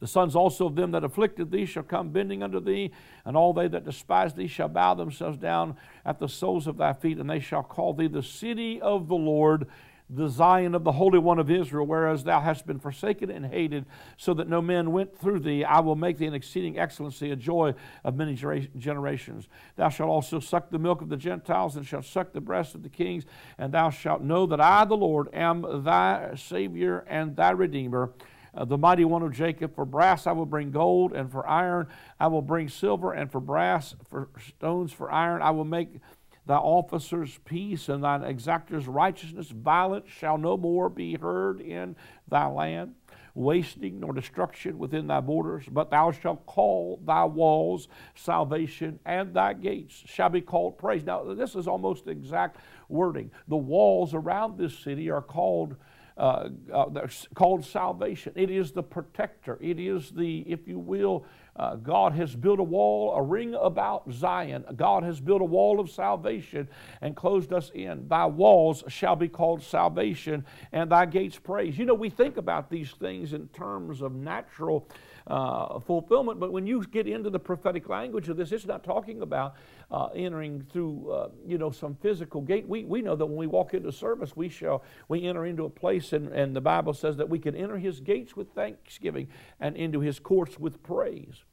The 0.00 0.06
sons 0.06 0.36
also 0.36 0.66
of 0.66 0.76
them 0.76 0.92
that 0.92 1.02
afflicted 1.02 1.50
thee 1.50 1.66
shall 1.66 1.82
come 1.82 2.10
bending 2.10 2.42
unto 2.42 2.60
thee, 2.60 2.92
and 3.24 3.36
all 3.36 3.52
they 3.52 3.66
that 3.68 3.84
despise 3.84 4.34
thee 4.34 4.46
shall 4.46 4.68
bow 4.68 4.94
themselves 4.94 5.38
down 5.38 5.76
at 6.04 6.20
the 6.20 6.28
soles 6.28 6.66
of 6.66 6.76
thy 6.76 6.92
feet, 6.92 7.18
and 7.18 7.28
they 7.28 7.40
shall 7.40 7.64
call 7.64 7.92
thee 7.92 8.06
the 8.06 8.22
city 8.22 8.80
of 8.80 9.08
the 9.08 9.16
Lord, 9.16 9.66
the 10.08 10.28
Zion 10.28 10.74
of 10.74 10.84
the 10.84 10.92
Holy 10.92 11.18
One 11.18 11.38
of 11.38 11.50
Israel, 11.50 11.84
whereas 11.84 12.24
thou 12.24 12.40
hast 12.40 12.64
been 12.66 12.78
forsaken 12.78 13.28
and 13.28 13.44
hated, 13.44 13.86
so 14.16 14.32
that 14.34 14.48
no 14.48 14.62
man 14.62 14.92
went 14.92 15.18
through 15.18 15.40
thee. 15.40 15.64
I 15.64 15.80
will 15.80 15.96
make 15.96 16.16
thee 16.16 16.26
an 16.26 16.32
exceeding 16.32 16.78
excellency, 16.78 17.30
a 17.32 17.36
joy 17.36 17.74
of 18.04 18.16
many 18.16 18.34
generations. 18.34 19.48
Thou 19.76 19.88
shalt 19.88 20.08
also 20.08 20.38
suck 20.38 20.70
the 20.70 20.78
milk 20.78 21.02
of 21.02 21.08
the 21.08 21.16
Gentiles, 21.16 21.76
and 21.76 21.84
shalt 21.84 22.04
suck 22.04 22.32
the 22.32 22.40
breast 22.40 22.74
of 22.74 22.84
the 22.84 22.88
kings, 22.88 23.26
and 23.58 23.74
thou 23.74 23.90
shalt 23.90 24.22
know 24.22 24.46
that 24.46 24.60
I, 24.60 24.84
the 24.84 24.96
Lord, 24.96 25.28
am 25.34 25.82
thy 25.82 26.36
Savior 26.36 27.04
and 27.08 27.34
thy 27.34 27.50
Redeemer 27.50 28.12
uh, 28.54 28.64
the 28.64 28.78
mighty 28.78 29.04
one 29.04 29.22
of 29.22 29.32
Jacob. 29.32 29.74
For 29.74 29.84
brass 29.84 30.26
I 30.26 30.32
will 30.32 30.46
bring 30.46 30.70
gold, 30.70 31.12
and 31.12 31.30
for 31.30 31.46
iron 31.48 31.88
I 32.18 32.26
will 32.28 32.42
bring 32.42 32.68
silver, 32.68 33.12
and 33.12 33.30
for 33.30 33.40
brass, 33.40 33.94
for 34.08 34.28
stones, 34.48 34.92
for 34.92 35.10
iron 35.10 35.42
I 35.42 35.50
will 35.50 35.64
make 35.64 36.00
thy 36.46 36.56
officers 36.56 37.38
peace, 37.44 37.88
and 37.88 38.02
thine 38.02 38.22
exactors 38.22 38.84
righteousness. 38.86 39.50
Violence 39.50 40.08
shall 40.08 40.38
no 40.38 40.56
more 40.56 40.88
be 40.88 41.16
heard 41.16 41.60
in 41.60 41.94
thy 42.26 42.46
land 42.46 42.94
wasting 43.38 44.00
nor 44.00 44.12
destruction 44.12 44.78
within 44.78 45.06
thy 45.06 45.20
borders, 45.20 45.64
but 45.70 45.90
thou 45.90 46.10
shalt 46.10 46.44
call 46.44 47.00
thy 47.04 47.24
walls 47.24 47.86
salvation, 48.14 48.98
and 49.06 49.32
thy 49.32 49.52
gates 49.52 50.02
shall 50.06 50.28
be 50.28 50.40
called 50.40 50.76
praise. 50.76 51.04
Now, 51.04 51.22
this 51.34 51.54
is 51.54 51.68
almost 51.68 52.08
exact 52.08 52.56
wording. 52.88 53.30
The 53.46 53.56
walls 53.56 54.12
around 54.12 54.58
this 54.58 54.76
city 54.76 55.08
are 55.10 55.22
called 55.22 55.76
uh, 56.18 56.48
uh, 56.72 57.06
called 57.34 57.64
salvation. 57.64 58.32
It 58.34 58.50
is 58.50 58.72
the 58.72 58.82
protector. 58.82 59.56
It 59.60 59.78
is 59.78 60.10
the, 60.10 60.40
if 60.40 60.66
you 60.66 60.78
will, 60.78 61.24
uh, 61.54 61.76
God 61.76 62.12
has 62.14 62.34
built 62.34 62.60
a 62.60 62.64
wall, 62.64 63.14
a 63.14 63.22
ring 63.22 63.54
about 63.54 64.10
Zion. 64.12 64.64
God 64.76 65.02
has 65.02 65.20
built 65.20 65.40
a 65.40 65.44
wall 65.44 65.80
of 65.80 65.90
salvation 65.90 66.68
and 67.00 67.16
closed 67.16 67.52
us 67.52 67.70
in. 67.74 68.06
Thy 68.08 68.26
walls 68.26 68.84
shall 68.88 69.16
be 69.16 69.28
called 69.28 69.62
salvation, 69.62 70.44
and 70.72 70.90
thy 70.90 71.06
gates 71.06 71.38
praise. 71.38 71.78
You 71.78 71.84
know, 71.84 71.94
we 71.94 72.10
think 72.10 72.36
about 72.36 72.70
these 72.70 72.90
things 72.92 73.32
in 73.32 73.48
terms 73.48 74.02
of 74.02 74.14
natural 74.14 74.88
uh, 75.28 75.78
fulfillment. 75.80 76.40
But 76.40 76.52
when 76.52 76.66
you 76.66 76.82
get 76.84 77.06
into 77.06 77.30
the 77.30 77.38
prophetic 77.38 77.88
language 77.88 78.28
of 78.28 78.36
this, 78.36 78.50
it's 78.50 78.66
not 78.66 78.82
talking 78.82 79.22
about 79.22 79.54
uh, 79.90 80.08
entering 80.14 80.66
through, 80.72 81.10
uh, 81.10 81.28
you 81.46 81.58
know, 81.58 81.70
some 81.70 81.94
physical 81.96 82.40
gate. 82.40 82.66
We, 82.66 82.84
we 82.84 83.02
know 83.02 83.14
that 83.14 83.26
when 83.26 83.36
we 83.36 83.46
walk 83.46 83.74
into 83.74 83.92
service, 83.92 84.34
we 84.34 84.48
shall 84.48 84.82
we 85.08 85.24
enter 85.24 85.46
into 85.46 85.64
a 85.64 85.70
place, 85.70 86.12
and, 86.12 86.28
and 86.28 86.56
the 86.56 86.60
Bible 86.60 86.94
says 86.94 87.16
that 87.18 87.28
we 87.28 87.38
can 87.38 87.54
enter 87.54 87.78
His 87.78 88.00
gates 88.00 88.36
with 88.36 88.48
thanksgiving 88.54 89.28
and 89.60 89.76
into 89.76 90.00
His 90.00 90.18
courts 90.18 90.58
with 90.58 90.82
praise. 90.82 91.44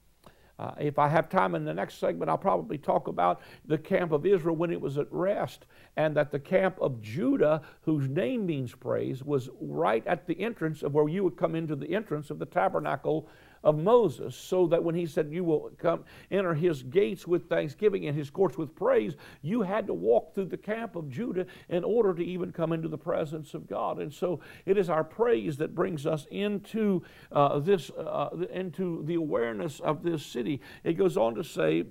Uh, 0.57 0.71
if 0.79 0.97
I 0.97 1.09
have 1.09 1.27
time 1.27 1.53
in 1.53 1.65
the 1.65 1.73
next 1.73 1.95
segment, 1.95 2.29
I'll 2.29 2.38
probably 2.38 2.77
talk 2.77 3.09
about 3.09 3.41
the 3.65 3.77
camp 3.77 4.13
of 4.13 4.25
Israel 4.25 4.55
when 4.55 4.71
it 4.71 4.79
was 4.79 4.97
at 4.97 5.07
rest, 5.11 5.65
and 5.97 6.15
that 6.15 6.31
the 6.31 6.39
camp 6.39 6.77
of 6.79 7.01
Judah, 7.01 7.61
whose 7.81 8.07
name 8.07 8.45
means 8.45 8.73
praise, 8.73 9.21
was 9.21 9.49
right 9.59 10.05
at 10.07 10.27
the 10.27 10.39
entrance 10.39 10.81
of 10.81 10.93
where 10.93 11.09
you 11.09 11.25
would 11.25 11.35
come 11.35 11.55
into 11.55 11.75
the 11.75 11.93
entrance 11.93 12.29
of 12.29 12.39
the 12.39 12.45
tabernacle 12.45 13.27
of 13.65 13.80
Moses, 13.80 14.36
so 14.36 14.67
that 14.67 14.84
when 14.84 14.93
he 14.93 15.08
said, 15.08 15.32
You 15.32 15.43
will 15.43 15.71
come 15.78 16.06
enter 16.30 16.54
his 16.54 16.84
gates 16.84 17.28
with 17.28 17.49
thanksgiving 17.49 18.06
and 18.06 18.15
his 18.15 18.30
courts 18.30 18.58
with 18.58 18.75
praise, 18.75 19.15
you 19.41 19.63
had 19.63 19.88
to 19.88 19.93
walk 19.93 20.34
through 20.34 20.45
the 20.45 20.58
camp 20.58 20.95
of 20.95 21.10
Judah 21.10 21.47
in 21.67 21.84
order 21.84 22.13
to 22.13 22.23
even 22.23 22.51
come 22.51 22.71
into 22.71 22.88
the 22.88 22.97
presence 22.97 23.56
of 23.56 23.67
God. 23.67 23.99
And 23.99 24.13
so 24.13 24.39
it 24.65 24.78
is 24.78 24.89
our 24.89 25.04
praise 25.04 25.58
that 25.58 25.73
brings 25.73 26.06
us 26.06 26.28
into 26.30 27.01
uh, 27.32 27.60
this, 27.60 27.89
uh, 27.89 28.30
into 28.54 29.04
the 29.06 29.15
awareness 29.15 29.80
of 29.80 30.04
this 30.04 30.23
city. 30.23 30.62
It 30.84 30.93
goes 30.93 31.17
on 31.17 31.34
to 31.36 31.43
say, 31.43 31.86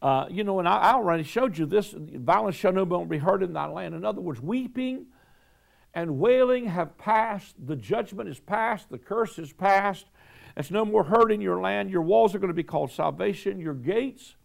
uh, 0.00 0.26
you 0.30 0.44
know, 0.44 0.58
and 0.58 0.68
I, 0.68 0.76
I, 0.76 0.92
already 0.94 1.24
showed 1.24 1.56
you 1.58 1.66
this 1.66 1.94
violence 1.96 2.56
shall 2.56 2.72
no 2.72 2.84
more 2.84 3.06
be 3.06 3.18
heard 3.18 3.42
in 3.42 3.52
thy 3.52 3.66
land. 3.66 3.94
In 3.94 4.04
other 4.04 4.20
words, 4.20 4.40
weeping 4.40 5.06
and 5.96 6.18
wailing 6.18 6.66
have 6.66 6.96
passed. 6.98 7.54
The 7.66 7.74
judgment 7.74 8.28
is 8.28 8.38
passed. 8.38 8.90
The 8.90 8.98
curse 8.98 9.38
is 9.38 9.54
passed. 9.54 10.04
It's 10.54 10.70
no 10.70 10.84
more 10.84 11.04
hurt 11.04 11.32
in 11.32 11.40
your 11.40 11.58
land. 11.58 11.90
Your 11.90 12.02
walls 12.02 12.34
are 12.34 12.38
going 12.38 12.52
to 12.52 12.54
be 12.54 12.62
called 12.62 12.92
salvation. 12.92 13.58
Your 13.58 13.72
gates 13.72 14.36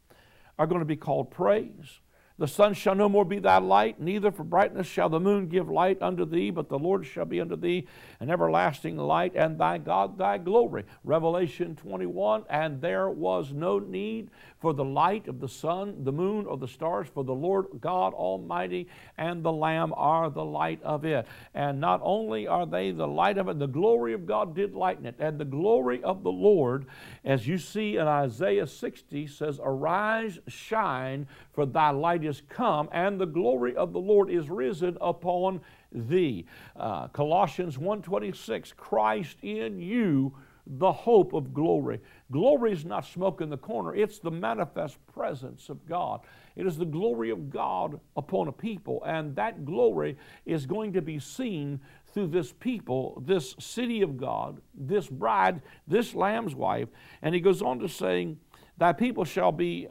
are 0.57 0.65
going 0.65 0.79
to 0.79 0.85
be 0.85 0.95
called 0.95 1.29
praise. 1.29 1.99
The 2.41 2.47
sun 2.47 2.73
shall 2.73 2.95
no 2.95 3.07
more 3.07 3.23
be 3.23 3.37
thy 3.37 3.59
light, 3.59 3.99
neither 3.99 4.31
for 4.31 4.43
brightness 4.43 4.87
shall 4.87 5.09
the 5.09 5.19
moon 5.19 5.47
give 5.47 5.69
light 5.69 6.01
unto 6.01 6.25
thee, 6.25 6.49
but 6.49 6.69
the 6.69 6.79
Lord 6.79 7.05
shall 7.05 7.25
be 7.25 7.39
unto 7.39 7.55
thee 7.55 7.85
an 8.19 8.31
everlasting 8.31 8.97
light, 8.97 9.33
and 9.35 9.59
thy 9.59 9.77
God 9.77 10.17
thy 10.17 10.39
glory. 10.39 10.85
Revelation 11.03 11.75
21 11.75 12.45
And 12.49 12.81
there 12.81 13.11
was 13.11 13.53
no 13.53 13.77
need 13.77 14.31
for 14.57 14.73
the 14.73 14.83
light 14.83 15.27
of 15.27 15.39
the 15.39 15.47
sun, 15.47 16.03
the 16.03 16.11
moon, 16.11 16.47
or 16.47 16.57
the 16.57 16.67
stars, 16.67 17.07
for 17.07 17.23
the 17.23 17.33
Lord 17.33 17.65
God 17.79 18.13
Almighty 18.13 18.87
and 19.17 19.43
the 19.43 19.51
Lamb 19.51 19.93
are 19.95 20.31
the 20.31 20.45
light 20.45 20.81
of 20.81 21.05
it. 21.05 21.27
And 21.53 21.79
not 21.79 21.99
only 22.03 22.47
are 22.47 22.65
they 22.65 22.89
the 22.89 23.07
light 23.07 23.37
of 23.37 23.49
it, 23.49 23.59
the 23.59 23.67
glory 23.67 24.13
of 24.13 24.25
God 24.25 24.55
did 24.55 24.73
lighten 24.73 25.05
it. 25.05 25.15
And 25.19 25.39
the 25.39 25.45
glory 25.45 26.03
of 26.03 26.23
the 26.23 26.31
Lord, 26.31 26.85
as 27.23 27.47
you 27.47 27.59
see 27.59 27.97
in 27.97 28.07
Isaiah 28.07 28.67
60, 28.67 29.27
says, 29.27 29.59
Arise, 29.63 30.39
shine, 30.47 31.27
for 31.53 31.65
thy 31.65 31.89
light 31.89 32.23
is 32.23 32.30
come, 32.39 32.87
and 32.91 33.19
the 33.19 33.25
glory 33.25 33.75
of 33.75 33.91
the 33.91 33.99
Lord 33.99 34.29
is 34.29 34.49
risen 34.49 34.97
upon 35.01 35.59
thee. 35.91 36.45
Uh, 36.77 37.07
Colossians 37.09 37.77
1.26, 37.77 38.75
Christ 38.75 39.37
in 39.41 39.79
you, 39.79 40.33
the 40.65 40.91
hope 40.91 41.33
of 41.33 41.53
glory. 41.53 41.99
Glory 42.31 42.71
is 42.71 42.85
not 42.85 43.05
smoke 43.05 43.41
in 43.41 43.49
the 43.49 43.57
corner, 43.57 43.95
it's 43.95 44.19
the 44.19 44.31
manifest 44.31 44.97
presence 45.07 45.69
of 45.69 45.85
God. 45.85 46.21
It 46.55 46.65
is 46.65 46.77
the 46.77 46.85
glory 46.85 47.29
of 47.29 47.49
God 47.49 47.99
upon 48.15 48.47
a 48.47 48.51
people, 48.51 49.03
and 49.05 49.35
that 49.35 49.65
glory 49.65 50.17
is 50.45 50.65
going 50.65 50.93
to 50.93 51.01
be 51.01 51.19
seen 51.19 51.79
through 52.13 52.27
this 52.27 52.51
people, 52.51 53.21
this 53.25 53.55
city 53.59 54.01
of 54.01 54.17
God, 54.17 54.61
this 54.73 55.07
bride, 55.07 55.61
this 55.87 56.13
lamb's 56.13 56.55
wife. 56.55 56.89
And 57.21 57.33
he 57.33 57.41
goes 57.41 57.61
on 57.61 57.79
to 57.79 57.87
saying, 57.87 58.37
Thy 58.77 58.93
people 58.93 59.25
shall 59.25 59.51
be 59.51 59.87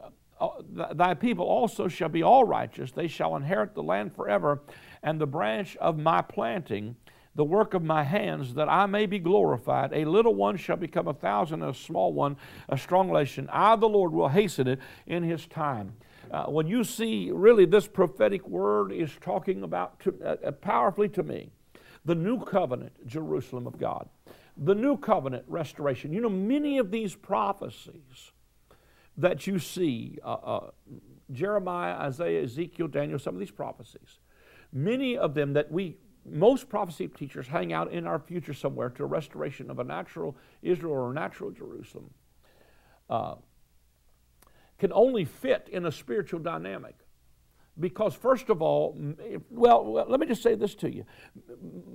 thy 0.93 1.13
people 1.13 1.45
also 1.45 1.87
shall 1.87 2.09
be 2.09 2.23
all 2.23 2.43
righteous. 2.43 2.91
They 2.91 3.07
shall 3.07 3.35
inherit 3.35 3.73
the 3.73 3.83
land 3.83 4.15
forever, 4.15 4.61
and 5.03 5.19
the 5.19 5.27
branch 5.27 5.75
of 5.77 5.97
my 5.97 6.21
planting, 6.21 6.95
the 7.35 7.43
work 7.43 7.73
of 7.73 7.83
my 7.83 8.03
hands, 8.03 8.53
that 8.55 8.69
I 8.69 8.85
may 8.85 9.05
be 9.05 9.19
glorified. 9.19 9.93
A 9.93 10.05
little 10.05 10.35
one 10.35 10.57
shall 10.57 10.77
become 10.77 11.07
a 11.07 11.13
thousand, 11.13 11.61
and 11.61 11.71
a 11.71 11.77
small 11.77 12.13
one 12.13 12.37
a 12.69 12.77
strong 12.77 13.11
nation. 13.11 13.49
I, 13.51 13.75
the 13.75 13.89
Lord, 13.89 14.11
will 14.11 14.29
hasten 14.29 14.67
it 14.67 14.79
in 15.07 15.23
his 15.23 15.45
time. 15.47 15.93
Uh, 16.29 16.45
when 16.45 16.67
you 16.67 16.83
see 16.83 17.29
really 17.31 17.65
this 17.65 17.87
prophetic 17.87 18.47
word 18.47 18.91
is 18.91 19.11
talking 19.19 19.63
about 19.63 19.99
to, 19.99 20.15
uh, 20.23 20.47
uh 20.47 20.51
powerfully 20.51 21.09
to 21.09 21.23
me 21.23 21.51
the 22.05 22.15
new 22.15 22.39
covenant, 22.39 22.93
Jerusalem 23.05 23.67
of 23.67 23.77
God, 23.77 24.09
the 24.57 24.73
new 24.73 24.97
covenant 24.97 25.43
restoration. 25.47 26.13
You 26.13 26.21
know, 26.21 26.29
many 26.29 26.77
of 26.77 26.91
these 26.91 27.15
prophecies 27.15 28.31
that 29.17 29.47
you 29.47 29.59
see 29.59 30.17
uh, 30.23 30.33
uh, 30.33 30.71
Jeremiah, 31.31 31.93
Isaiah, 31.93 32.43
Ezekiel, 32.43 32.87
Daniel, 32.87 33.19
some 33.19 33.35
of 33.35 33.39
these 33.39 33.51
prophecies, 33.51 34.19
many 34.71 35.17
of 35.17 35.33
them 35.33 35.53
that 35.53 35.71
we, 35.71 35.97
most 36.25 36.69
prophecy 36.69 37.07
teachers 37.07 37.47
hang 37.47 37.73
out 37.73 37.91
in 37.91 38.07
our 38.07 38.19
future 38.19 38.53
somewhere 38.53 38.89
to 38.89 39.03
a 39.03 39.05
restoration 39.05 39.69
of 39.69 39.79
a 39.79 39.83
natural 39.83 40.35
Israel 40.61 40.93
or 40.93 41.11
a 41.11 41.13
natural 41.13 41.51
Jerusalem, 41.51 42.11
uh, 43.09 43.35
can 44.79 44.91
only 44.93 45.25
fit 45.25 45.69
in 45.71 45.85
a 45.85 45.91
spiritual 45.91 46.39
dynamic. 46.39 46.95
Because, 47.79 48.13
first 48.13 48.49
of 48.49 48.61
all, 48.61 48.97
well, 49.49 50.05
let 50.07 50.19
me 50.19 50.27
just 50.27 50.43
say 50.43 50.55
this 50.55 50.75
to 50.75 50.93
you. 50.93 51.05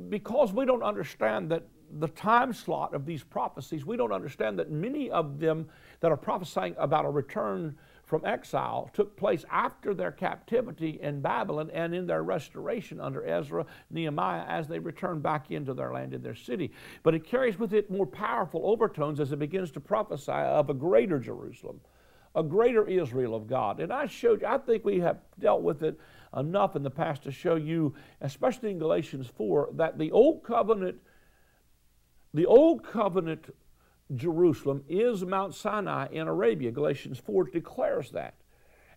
Because 0.08 0.52
we 0.52 0.64
don't 0.64 0.82
understand 0.82 1.50
that 1.50 1.64
the 1.98 2.08
time 2.08 2.52
slot 2.52 2.94
of 2.94 3.04
these 3.04 3.22
prophecies, 3.22 3.84
we 3.84 3.96
don't 3.96 4.12
understand 4.12 4.58
that 4.58 4.70
many 4.70 5.10
of 5.10 5.38
them 5.38 5.68
that 6.00 6.12
are 6.12 6.16
prophesying 6.16 6.74
about 6.78 7.04
a 7.04 7.10
return 7.10 7.76
from 8.06 8.24
exile 8.24 8.88
took 8.92 9.16
place 9.16 9.44
after 9.50 9.92
their 9.92 10.12
captivity 10.12 11.00
in 11.02 11.20
Babylon 11.20 11.70
and 11.74 11.92
in 11.92 12.06
their 12.06 12.22
restoration 12.22 13.00
under 13.00 13.26
Ezra, 13.26 13.66
Nehemiah, 13.90 14.44
as 14.46 14.68
they 14.68 14.78
return 14.78 15.20
back 15.20 15.50
into 15.50 15.74
their 15.74 15.92
land 15.92 16.14
and 16.14 16.22
their 16.22 16.36
city. 16.36 16.70
But 17.02 17.14
it 17.14 17.26
carries 17.26 17.58
with 17.58 17.74
it 17.74 17.90
more 17.90 18.06
powerful 18.06 18.62
overtones 18.64 19.18
as 19.18 19.32
it 19.32 19.40
begins 19.40 19.72
to 19.72 19.80
prophesy 19.80 20.30
of 20.30 20.70
a 20.70 20.74
greater 20.74 21.18
Jerusalem, 21.18 21.80
a 22.36 22.44
greater 22.44 22.86
Israel 22.86 23.34
of 23.34 23.48
God. 23.48 23.80
And 23.80 23.92
I 23.92 24.06
showed 24.06 24.42
you, 24.42 24.46
I 24.46 24.58
think 24.58 24.84
we 24.84 25.00
have 25.00 25.18
dealt 25.40 25.62
with 25.62 25.82
it 25.82 25.98
enough 26.36 26.76
in 26.76 26.84
the 26.84 26.90
past 26.90 27.24
to 27.24 27.32
show 27.32 27.56
you, 27.56 27.92
especially 28.20 28.70
in 28.70 28.78
Galatians 28.78 29.26
4, 29.36 29.70
that 29.74 29.98
the 29.98 30.12
old 30.12 30.44
covenant, 30.44 30.98
the 32.32 32.46
old 32.46 32.84
covenant 32.84 33.52
Jerusalem 34.14 34.84
is 34.88 35.24
Mount 35.24 35.54
Sinai 35.54 36.08
in 36.12 36.28
Arabia. 36.28 36.70
Galatians 36.70 37.18
4 37.18 37.44
declares 37.44 38.10
that. 38.12 38.34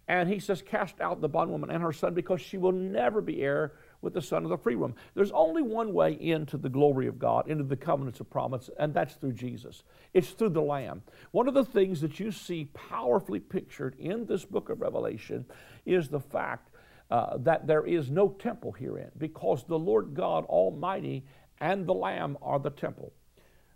And 0.07 0.27
he 0.27 0.39
says, 0.39 0.63
Cast 0.63 1.01
out 1.01 1.21
the 1.21 1.29
bondwoman 1.29 1.69
and 1.69 1.83
her 1.83 1.93
son 1.93 2.15
because 2.15 2.41
she 2.41 2.57
will 2.57 2.71
never 2.71 3.21
be 3.21 3.41
heir 3.41 3.73
with 4.01 4.13
the 4.13 4.21
son 4.21 4.43
of 4.43 4.49
the 4.49 4.57
free 4.57 4.75
woman. 4.75 4.97
There's 5.13 5.31
only 5.31 5.61
one 5.61 5.93
way 5.93 6.13
into 6.13 6.57
the 6.57 6.69
glory 6.69 7.07
of 7.07 7.19
God, 7.19 7.47
into 7.47 7.63
the 7.63 7.75
covenants 7.75 8.19
of 8.19 8.29
promise, 8.29 8.69
and 8.79 8.93
that's 8.93 9.15
through 9.15 9.33
Jesus. 9.33 9.83
It's 10.13 10.31
through 10.31 10.49
the 10.49 10.61
Lamb. 10.61 11.03
One 11.31 11.47
of 11.47 11.53
the 11.53 11.65
things 11.65 12.01
that 12.01 12.19
you 12.19 12.31
see 12.31 12.65
powerfully 12.73 13.39
pictured 13.39 13.95
in 13.99 14.25
this 14.25 14.45
book 14.45 14.69
of 14.69 14.81
Revelation 14.81 15.45
is 15.85 16.07
the 16.07 16.19
fact 16.19 16.71
uh, 17.11 17.37
that 17.39 17.67
there 17.67 17.85
is 17.85 18.09
no 18.09 18.29
temple 18.29 18.71
herein 18.71 19.11
because 19.17 19.63
the 19.63 19.79
Lord 19.79 20.13
God 20.13 20.45
Almighty 20.45 21.25
and 21.59 21.85
the 21.85 21.93
Lamb 21.93 22.37
are 22.41 22.59
the 22.59 22.69
temple. 22.69 23.13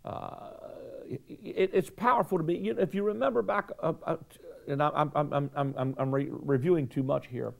Uh, 0.06 0.50
it, 1.10 1.72
it's 1.74 1.90
powerful 1.90 2.38
to 2.38 2.44
me. 2.44 2.58
You 2.58 2.74
know, 2.74 2.82
if 2.82 2.94
you 2.94 3.04
remember 3.04 3.42
back, 3.42 3.72
uh, 3.82 3.94
uh, 4.06 4.18
and 4.68 4.82
I'm, 4.82 5.12
I'm, 5.16 5.52
I'm, 5.56 5.96
I'm, 5.98 6.14
re- 6.14 6.30
reviewing 6.30 6.88
too 6.88 7.04
much 7.04 7.28
here, 7.28 7.54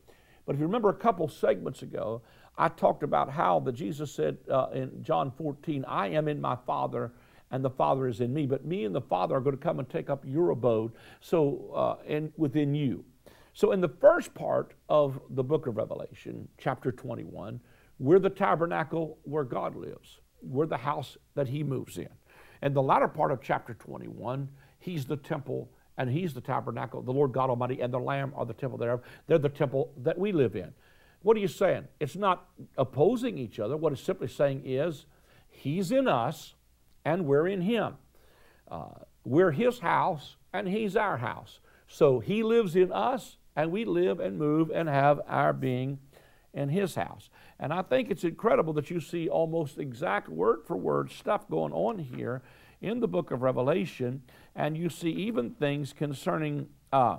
but 0.46 0.56
if 0.56 0.60
you 0.60 0.66
remember 0.66 0.90
a 0.90 0.96
couple 0.96 1.28
segments 1.28 1.82
ago, 1.82 2.22
I 2.58 2.70
talked 2.70 3.04
about 3.04 3.32
how 3.32 3.60
the 3.60 3.72
Jesus 3.72 4.12
said 4.14 4.38
uh, 4.50 4.68
in 4.74 5.04
John 5.04 5.32
14, 5.32 5.86
I 5.88 6.10
am 6.10 6.28
in 6.28 6.40
my 6.40 6.56
Father 6.68 7.12
and 7.52 7.64
the 7.64 7.70
Father 7.70 8.08
is 8.08 8.20
in 8.20 8.34
me, 8.34 8.48
but 8.48 8.66
me 8.66 8.84
and 8.84 8.96
the 8.96 9.02
Father 9.02 9.36
are 9.36 9.40
going 9.40 9.56
to 9.56 9.62
come 9.62 9.80
and 9.80 9.88
take 9.88 10.10
up 10.10 10.24
your 10.26 10.50
abode 10.50 10.92
so 11.22 11.72
uh, 11.76 12.04
and 12.08 12.32
within 12.36 12.74
you. 12.74 13.06
So 13.54 13.72
in 13.72 13.82
the 13.82 13.90
first 13.90 14.34
part 14.34 14.74
of 14.90 15.22
the 15.30 15.44
book 15.44 15.68
of 15.68 15.78
Revelation, 15.78 16.48
chapter 16.58 16.92
21, 16.92 17.60
we're 18.00 18.20
the 18.20 18.30
tabernacle 18.32 19.20
where 19.24 19.44
God 19.44 19.76
lives. 19.76 20.20
We're 20.42 20.66
the 20.66 20.78
house 20.78 21.16
that 21.36 21.48
he 21.48 21.64
moves 21.64 21.98
in. 22.00 22.10
And 22.64 22.74
the 22.74 22.82
latter 22.82 23.10
part 23.10 23.34
of 23.34 23.42
chapter 23.42 23.74
21, 23.74 24.48
he's 24.80 25.04
the 25.06 25.18
temple 25.18 25.70
and 25.98 26.10
he's 26.10 26.34
the 26.34 26.40
tabernacle. 26.40 27.02
The 27.02 27.12
Lord 27.12 27.34
God 27.34 27.50
Almighty 27.50 27.82
and 27.82 27.94
the 27.94 28.00
Lamb 28.00 28.32
are 28.38 28.46
the 28.46 28.54
temple 28.54 28.78
thereof. 28.78 29.02
They're 29.28 29.38
the 29.38 29.50
temple 29.50 29.92
that 29.98 30.18
we 30.18 30.32
live 30.32 30.56
in. 30.56 30.74
What 31.24 31.36
are 31.36 31.42
you 31.42 31.50
saying? 31.50 31.90
It's 32.00 32.16
not 32.16 32.48
opposing 32.78 33.38
each 33.38 33.60
other. 33.60 33.76
What 33.76 33.92
it's 33.92 34.02
simply 34.02 34.30
saying 34.30 34.62
is, 34.64 35.06
He's 35.50 35.92
in 35.92 36.08
us 36.08 36.56
and 37.04 37.26
we're 37.26 37.48
in 37.48 37.60
Him. 37.60 37.96
Uh, 38.72 39.02
we're 39.26 39.52
His 39.52 39.80
house 39.80 40.38
and 40.54 40.66
He's 40.66 40.96
our 40.96 41.18
house. 41.18 41.60
So 41.90 42.22
He 42.22 42.44
lives 42.44 42.78
in 42.78 42.94
us 42.94 43.36
and 43.58 43.74
we 43.74 43.84
live 43.84 44.22
and 44.22 44.38
move 44.38 44.72
and 44.74 44.88
have 44.88 45.20
our 45.28 45.52
being 45.52 46.00
in 46.54 46.70
His 46.70 46.96
house. 46.96 47.30
And 47.60 47.74
I 47.74 47.82
think 47.82 48.10
it's 48.10 48.24
incredible 48.24 48.74
that 48.74 48.90
you 48.90 49.00
see 49.00 49.30
almost 49.30 49.78
exact 49.78 50.30
word 50.30 50.60
for 50.66 50.76
word 50.76 51.12
stuff 51.12 51.50
going 51.50 51.74
on 51.74 52.00
here 52.00 52.42
in 52.82 53.00
the 53.00 53.08
book 53.08 53.32
of 53.32 53.42
Revelation, 53.42 54.24
and 54.56 54.78
you 54.78 54.90
see 54.90 55.10
even 55.10 55.52
things 55.52 55.94
concerning, 55.94 56.68
uh, 56.92 57.18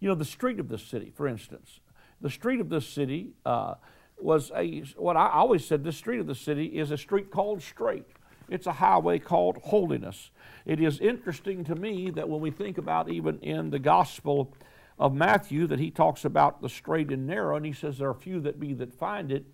you 0.00 0.08
know, 0.08 0.14
the 0.14 0.24
street 0.24 0.58
of 0.58 0.68
this 0.68 0.82
city, 0.82 1.12
for 1.14 1.28
instance. 1.28 1.80
The 2.20 2.30
street 2.30 2.60
of 2.60 2.68
this 2.68 2.86
city 2.86 3.34
uh, 3.46 3.74
was 4.18 4.50
a, 4.56 4.80
what 4.96 5.16
I 5.16 5.28
always 5.28 5.64
said, 5.64 5.84
this 5.84 5.96
street 5.96 6.18
of 6.18 6.26
the 6.26 6.34
city 6.34 6.66
is 6.66 6.90
a 6.90 6.98
street 6.98 7.30
called 7.30 7.62
straight. 7.62 8.06
It's 8.48 8.66
a 8.66 8.72
highway 8.72 9.18
called 9.20 9.58
holiness. 9.62 10.30
It 10.66 10.80
is 10.80 11.00
interesting 11.00 11.64
to 11.64 11.74
me 11.74 12.10
that 12.10 12.28
when 12.28 12.40
we 12.40 12.50
think 12.50 12.76
about 12.76 13.10
even 13.10 13.38
in 13.38 13.70
the 13.70 13.78
gospel 13.78 14.52
of 14.98 15.14
Matthew 15.14 15.66
that 15.66 15.78
he 15.78 15.90
talks 15.90 16.24
about 16.24 16.62
the 16.62 16.68
straight 16.68 17.10
and 17.10 17.26
narrow, 17.26 17.56
and 17.56 17.66
he 17.66 17.72
says 17.72 17.98
there 17.98 18.08
are 18.08 18.14
few 18.14 18.40
that 18.40 18.60
be 18.60 18.74
that 18.74 18.94
find 18.94 19.32
it. 19.32 19.44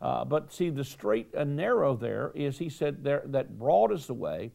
Uh, 0.00 0.24
but 0.24 0.52
see, 0.52 0.70
the 0.70 0.84
straight 0.84 1.32
and 1.34 1.56
narrow 1.56 1.96
there 1.96 2.32
is, 2.34 2.58
he 2.58 2.68
said, 2.68 3.02
there, 3.02 3.22
that 3.26 3.58
broad 3.58 3.92
is 3.92 4.06
the 4.06 4.14
way, 4.14 4.52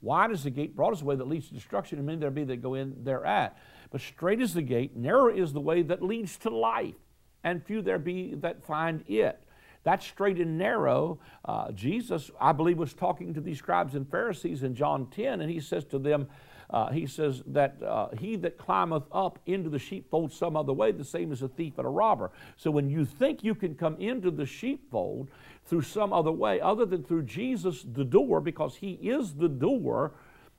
wide 0.00 0.30
is 0.30 0.44
the 0.44 0.50
gate, 0.50 0.76
broad 0.76 0.92
is 0.92 1.00
the 1.00 1.04
way 1.04 1.16
that 1.16 1.28
leads 1.28 1.48
to 1.48 1.54
destruction, 1.54 1.98
and 1.98 2.06
many 2.06 2.18
there 2.18 2.30
be 2.30 2.44
that 2.44 2.62
go 2.62 2.74
in 2.74 3.04
thereat. 3.04 3.56
But 3.90 4.00
straight 4.00 4.40
is 4.40 4.54
the 4.54 4.62
gate, 4.62 4.96
narrow 4.96 5.34
is 5.34 5.52
the 5.52 5.60
way 5.60 5.82
that 5.82 6.02
leads 6.02 6.36
to 6.38 6.50
life, 6.50 6.94
and 7.44 7.64
few 7.64 7.82
there 7.82 7.98
be 7.98 8.34
that 8.36 8.64
find 8.64 9.04
it. 9.08 9.42
That 9.84 10.02
straight 10.02 10.38
and 10.38 10.58
narrow, 10.58 11.18
uh, 11.44 11.72
Jesus, 11.72 12.30
I 12.40 12.52
believe, 12.52 12.78
was 12.78 12.94
talking 12.94 13.34
to 13.34 13.40
these 13.40 13.58
scribes 13.58 13.94
and 13.94 14.08
Pharisees 14.08 14.62
in 14.62 14.74
John 14.74 15.06
10, 15.06 15.40
and 15.40 15.50
he 15.50 15.58
says 15.58 15.84
to 15.86 15.98
them, 15.98 16.28
uh, 16.72 16.90
he 16.90 17.06
says 17.06 17.42
that 17.46 17.82
uh, 17.82 18.08
he 18.18 18.36
that 18.36 18.56
climbeth 18.56 19.04
up 19.12 19.38
into 19.44 19.68
the 19.68 19.78
sheepfold 19.78 20.32
some 20.32 20.56
other 20.56 20.72
way, 20.72 20.90
the 20.90 21.04
same 21.04 21.30
as 21.30 21.42
a 21.42 21.48
thief 21.48 21.74
and 21.76 21.86
a 21.86 21.90
robber. 21.90 22.30
So 22.56 22.70
when 22.70 22.88
you 22.88 23.04
think 23.04 23.44
you 23.44 23.54
can 23.54 23.74
come 23.74 23.96
into 23.96 24.30
the 24.30 24.46
sheepfold 24.46 25.28
through 25.66 25.82
some 25.82 26.12
other 26.12 26.32
way, 26.32 26.60
other 26.60 26.86
than 26.86 27.04
through 27.04 27.24
Jesus, 27.24 27.84
the 27.92 28.04
door, 28.04 28.40
because 28.40 28.76
he 28.76 28.92
is 28.92 29.34
the 29.34 29.48
door, 29.48 30.12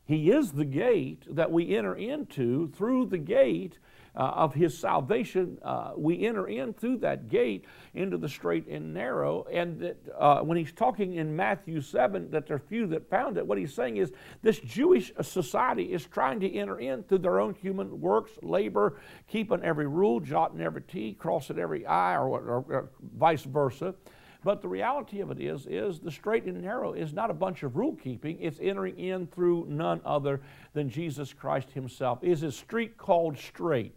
he 0.05 0.29
is 0.31 0.51
the 0.51 0.65
gate 0.65 1.23
that 1.27 1.51
we 1.51 1.75
enter 1.75 1.95
into 1.95 2.67
through 2.67 3.07
the 3.07 3.17
gate. 3.17 3.79
Uh, 4.15 4.19
of 4.19 4.53
his 4.53 4.77
salvation, 4.77 5.57
uh, 5.63 5.91
we 5.97 6.25
enter 6.25 6.47
in 6.47 6.73
through 6.73 6.97
that 6.97 7.29
gate 7.29 7.65
into 7.93 8.17
the 8.17 8.29
straight 8.29 8.67
and 8.67 8.93
narrow. 8.93 9.45
And 9.51 9.79
that 9.79 9.97
uh, 10.17 10.41
when 10.41 10.57
he's 10.57 10.71
talking 10.71 11.15
in 11.15 11.35
Matthew 11.35 11.81
7 11.81 12.29
that 12.31 12.47
there 12.47 12.57
are 12.57 12.59
few 12.59 12.87
that 12.87 13.09
found 13.09 13.37
it, 13.37 13.45
what 13.45 13.57
he's 13.57 13.73
saying 13.73 13.97
is 13.97 14.11
this 14.41 14.59
Jewish 14.59 15.11
society 15.21 15.93
is 15.93 16.05
trying 16.05 16.39
to 16.41 16.53
enter 16.53 16.79
in 16.79 17.03
through 17.03 17.19
their 17.19 17.39
own 17.39 17.55
human 17.55 17.99
works, 17.99 18.31
labor, 18.41 18.99
keeping 19.27 19.63
every 19.63 19.87
rule, 19.87 20.19
jotting 20.19 20.61
every 20.61 20.81
T, 20.81 21.13
crossing 21.13 21.57
every 21.57 21.85
I, 21.85 22.15
or, 22.15 22.27
or, 22.27 22.65
or 22.69 22.89
vice 23.17 23.43
versa. 23.43 23.95
But 24.43 24.61
the 24.61 24.67
reality 24.67 25.21
of 25.21 25.31
it 25.31 25.39
is, 25.39 25.65
is 25.67 25.99
the 25.99 26.11
straight 26.11 26.43
and 26.45 26.61
narrow 26.61 26.93
is 26.93 27.13
not 27.13 27.29
a 27.29 27.33
bunch 27.33 27.63
of 27.63 27.77
rule 27.77 27.95
keeping. 27.95 28.37
It's 28.39 28.59
entering 28.61 28.97
in 28.99 29.27
through 29.27 29.67
none 29.69 30.01
other 30.05 30.41
than 30.73 30.89
Jesus 30.89 31.33
Christ 31.33 31.71
Himself. 31.71 32.19
It 32.21 32.31
is 32.31 32.43
a 32.43 32.51
street 32.51 32.97
called 32.97 33.37
straight. 33.37 33.95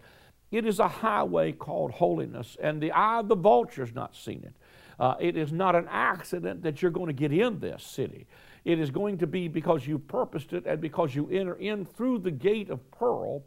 It 0.53 0.65
is 0.65 0.79
a 0.79 0.87
highway 0.87 1.53
called 1.53 1.91
holiness, 1.91 2.57
and 2.61 2.81
the 2.81 2.93
eye 2.93 3.19
of 3.19 3.29
the 3.29 3.35
vulture 3.35 3.85
has 3.85 3.95
not 3.95 4.15
seen 4.15 4.45
it. 4.45 4.55
Uh, 4.99 5.15
it 5.21 5.37
is 5.37 5.53
not 5.53 5.75
an 5.75 5.89
accident 5.91 6.63
that 6.63 6.81
you're 6.81 6.91
going 6.91 7.09
to 7.09 7.13
get 7.13 7.33
in 7.33 7.59
this 7.59 7.83
city. 7.83 8.27
It 8.65 8.79
is 8.79 8.91
going 8.91 9.19
to 9.19 9.27
be 9.27 9.49
because 9.49 9.87
you 9.87 9.99
purposed 9.99 10.53
it 10.53 10.65
and 10.67 10.81
because 10.81 11.15
you 11.15 11.29
enter 11.31 11.55
in 11.55 11.85
through 11.85 12.21
the 12.21 12.31
gate 12.31 12.71
of 12.71 12.91
pearl 12.91 13.43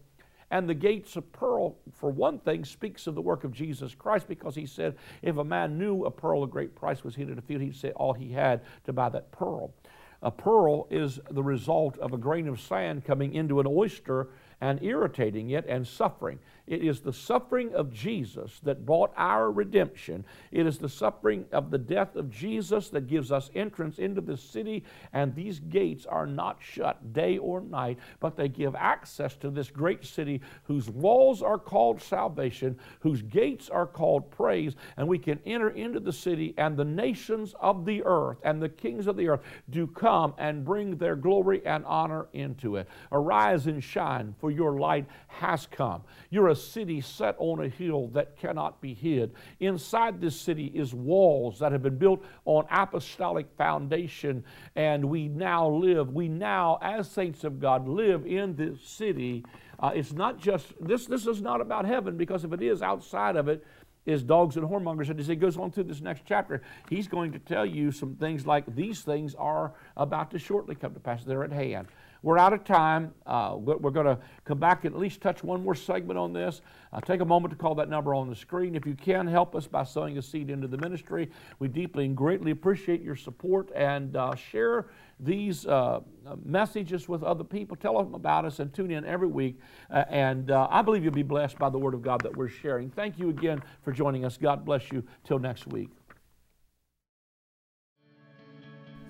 and 0.52 0.68
the 0.68 0.74
gates 0.74 1.16
of 1.16 1.32
pearl, 1.32 1.78
for 1.94 2.10
one 2.10 2.40
thing, 2.40 2.66
speaks 2.66 3.08
of 3.08 3.16
the 3.16 3.22
work 3.22 3.44
of 3.44 3.54
Jesus 3.54 3.94
Christ 3.94 4.28
because 4.28 4.56
he 4.56 4.66
said, 4.66 4.96
if 5.22 5.38
a 5.38 5.44
man 5.44 5.78
knew 5.78 6.06
a 6.06 6.12
pearl 6.12 6.44
of 6.44 6.50
great 6.50 6.76
price 6.76 7.04
was 7.04 7.16
hid 7.16 7.30
in 7.30 7.38
a 7.38 7.42
field, 7.42 7.62
he'd 7.62 7.76
say 7.76 7.92
all 7.92 8.14
he 8.14 8.32
had 8.32 8.62
to 8.86 8.94
buy 8.94 9.10
that 9.10 9.32
pearl. 9.32 9.74
A 10.22 10.32
pearl 10.32 10.88
is 10.90 11.20
the 11.32 11.44
result 11.44 11.98
of 12.00 12.14
a 12.14 12.18
grain 12.18 12.48
of 12.48 12.60
sand 12.60 13.06
coming 13.06 13.34
into 13.34 13.60
an 13.60 13.68
oyster 13.68 14.30
and 14.60 14.82
irritating 14.84 15.52
it 15.52 15.66
and 15.68 15.88
suffering. 15.88 16.40
It 16.70 16.84
is 16.84 17.00
the 17.00 17.12
suffering 17.12 17.74
of 17.74 17.92
Jesus 17.92 18.60
that 18.62 18.86
bought 18.86 19.12
our 19.18 19.52
redemption. 19.52 20.24
It 20.52 20.68
is 20.68 20.78
the 20.78 20.88
suffering 20.88 21.46
of 21.52 21.72
the 21.72 21.80
death 21.80 22.16
of 22.16 22.30
Jesus 22.30 22.90
that 22.90 23.08
gives 23.08 23.32
us 23.32 23.50
entrance 23.56 23.98
into 23.98 24.22
the 24.22 24.38
city. 24.38 24.84
And 25.12 25.34
these 25.34 25.60
gates 25.60 26.06
are 26.06 26.28
not 26.28 26.60
shut 26.62 27.12
day 27.12 27.40
or 27.40 27.60
night, 27.60 27.98
but 28.20 28.38
they 28.38 28.50
give 28.50 28.76
access 28.76 29.36
to 29.38 29.50
this 29.50 29.72
great 29.72 30.06
city 30.06 30.42
whose 30.64 30.90
walls 30.92 31.42
are 31.42 31.58
called 31.58 32.00
salvation, 32.00 32.78
whose 33.00 33.24
gates 33.24 33.68
are 33.70 33.88
called 33.88 34.30
praise. 34.30 34.76
And 34.96 35.08
we 35.08 35.18
can 35.18 35.40
enter 35.48 35.72
into 35.72 36.00
the 36.00 36.14
city, 36.14 36.54
and 36.56 36.78
the 36.78 36.86
nations 36.86 37.56
of 37.60 37.84
the 37.84 38.04
earth 38.06 38.38
and 38.44 38.62
the 38.62 38.70
kings 38.70 39.08
of 39.08 39.18
the 39.18 39.28
earth 39.30 39.42
do 39.72 39.88
come 39.88 40.36
and 40.38 40.64
bring 40.64 40.98
their 40.98 41.16
glory 41.16 41.66
and 41.66 41.84
honor 41.86 42.28
into 42.34 42.76
it. 42.76 42.88
Arise 43.12 43.66
and 43.66 43.84
shine, 43.84 44.36
for 44.40 44.52
your 44.52 44.78
light 44.78 45.08
has 45.28 45.66
come. 45.66 46.04
You're 46.30 46.50
a 46.50 46.59
city 46.60 47.02
set 47.02 47.36
on 47.40 47.64
a 47.64 47.70
hill 47.70 48.08
that 48.10 48.38
cannot 48.38 48.82
be 48.82 48.94
hid. 48.94 49.34
Inside 49.60 50.22
this 50.22 50.40
city 50.40 50.68
is 50.68 50.94
walls 50.94 51.60
that 51.60 51.72
have 51.72 51.82
been 51.82 51.98
built 51.98 52.24
on 52.46 52.66
apostolic 52.70 53.48
foundation, 53.58 54.44
and 54.76 55.06
we 55.06 55.28
now 55.28 55.68
live, 55.70 56.14
we 56.14 56.28
now, 56.28 56.78
as 56.82 57.10
saints 57.10 57.44
of 57.44 57.60
God, 57.60 57.88
live 57.88 58.26
in 58.26 58.56
this 58.56 58.82
city. 58.82 59.44
Uh, 59.80 59.92
it's 59.96 60.14
not 60.14 60.38
just, 60.38 60.74
this, 60.80 61.06
this 61.06 61.26
is 61.26 61.42
not 61.42 61.62
about 61.62 61.86
heaven, 61.86 62.18
because 62.18 62.44
if 62.44 62.54
it 62.54 62.62
is 62.62 62.82
outside 62.82 63.36
of 63.36 63.48
it, 63.48 63.66
is 64.06 64.24
dogs 64.24 64.58
and 64.58 64.68
whoremongers. 64.68 65.10
And 65.10 65.20
as 65.20 65.28
he 65.28 65.36
goes 65.36 65.58
on 65.58 65.72
through 65.72 65.84
this 65.84 66.02
next 66.02 66.24
chapter, 66.26 66.62
he's 66.90 67.08
going 67.08 67.32
to 67.34 67.40
tell 67.40 67.66
you 67.66 67.92
some 67.92 68.16
things 68.16 68.46
like 68.46 68.66
these 68.76 69.02
things 69.02 69.36
are 69.36 69.74
about 69.96 70.32
to 70.32 70.40
shortly 70.40 70.76
come 70.76 70.94
to 70.94 71.00
pass. 71.00 71.24
They're 71.24 71.44
at 71.44 71.52
hand. 71.52 71.88
We're 72.22 72.38
out 72.38 72.52
of 72.52 72.64
time. 72.66 73.14
Uh, 73.26 73.56
we're 73.58 73.92
going 73.92 74.06
to 74.06 74.20
come 74.44 74.60
back 74.60 74.84
and 74.84 74.94
at 74.94 75.00
least 75.00 75.22
touch 75.22 75.44
one 75.44 75.64
more 75.64 75.76
segment 75.76 76.20
on 76.20 76.34
this. 76.34 76.62
Uh, 76.92 77.00
take 77.00 77.22
a 77.22 77.26
moment 77.26 77.52
to 77.52 77.58
call 77.58 77.76
that 77.76 77.90
number 77.90 78.14
on 78.14 78.30
the 78.30 78.36
screen. 78.36 78.76
If 78.76 78.86
you 78.86 78.96
can, 78.96 79.26
help 79.28 79.56
us 79.56 79.68
by 79.68 79.84
sowing 79.84 80.18
a 80.18 80.22
seed 80.22 80.50
into 80.50 80.68
the 80.68 80.78
ministry. 80.78 81.30
We 81.60 81.68
deeply 81.70 82.06
and 82.06 82.18
greatly 82.18 82.52
appreciate 82.52 83.02
your 83.02 83.16
support 83.16 83.72
and 83.74 84.16
uh, 84.18 84.36
share 84.36 84.88
these 85.20 85.66
uh, 85.66 86.02
messages 86.44 87.08
with 87.08 87.24
other 87.24 87.44
people. 87.44 87.78
Tell 87.78 87.98
them 87.98 88.14
about 88.14 88.46
us 88.46 88.60
and 88.60 88.74
tune 88.74 88.92
in 88.92 89.06
every 89.06 89.28
week. 89.28 89.60
Uh, 89.90 90.06
and 90.10 90.52
uh, 90.52 90.68
I 90.70 90.82
believe 90.82 91.04
you'll 91.04 91.14
be 91.14 91.24
blessed 91.24 91.58
by 91.58 91.70
the 91.70 91.80
Word 91.80 91.94
of 91.94 92.02
God 92.02 92.22
that 92.22 92.36
we're 92.36 92.50
sharing. 92.50 92.90
Thank 92.90 93.20
you 93.20 93.30
again 93.30 93.62
for 93.84 93.92
joining 93.92 94.26
us. 94.26 94.38
God 94.38 94.66
bless 94.66 94.92
you. 94.92 95.04
Till 95.24 95.40
next 95.40 95.68
week. 95.68 95.99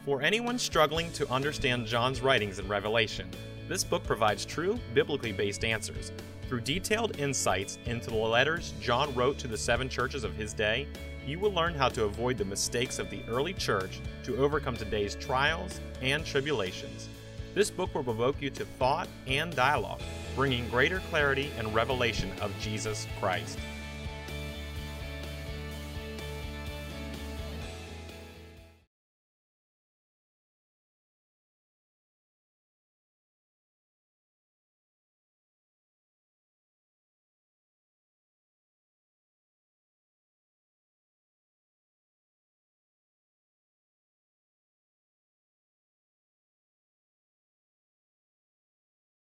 For 0.05 0.21
anyone 0.21 0.57
struggling 0.57 1.12
to 1.13 1.29
understand 1.29 1.85
John's 1.85 2.21
writings 2.21 2.57
in 2.57 2.69
Revelation, 2.69 3.29
this 3.67 3.83
book 3.83 4.05
provides 4.05 4.45
true, 4.45 4.79
biblically 4.93 5.33
based 5.33 5.65
answers. 5.65 6.13
Through 6.47 6.62
detailed 6.62 7.19
insights 7.19 7.77
into 7.85 8.09
the 8.09 8.15
letters 8.15 8.73
John 8.79 9.13
wrote 9.13 9.38
to 9.39 9.47
the 9.49 9.57
seven 9.57 9.89
churches 9.89 10.23
of 10.23 10.35
his 10.35 10.53
day, 10.53 10.88
you 11.27 11.38
will 11.38 11.51
learn 11.51 11.73
how 11.73 11.89
to 11.89 12.05
avoid 12.05 12.38
the 12.38 12.45
mistakes 12.45 12.97
of 12.97 13.09
the 13.09 13.21
early 13.27 13.53
church 13.53 13.99
to 14.23 14.38
overcome 14.38 14.77
today's 14.77 15.15
trials 15.15 15.81
and 16.01 16.25
tribulations. 16.25 17.09
This 17.53 17.69
book 17.69 17.93
will 17.93 18.03
provoke 18.03 18.41
you 18.41 18.49
to 18.51 18.63
thought 18.63 19.09
and 19.27 19.53
dialogue, 19.53 20.01
bringing 20.33 20.69
greater 20.69 21.01
clarity 21.09 21.51
and 21.57 21.75
revelation 21.75 22.31
of 22.41 22.57
Jesus 22.62 23.05
Christ. 23.19 23.59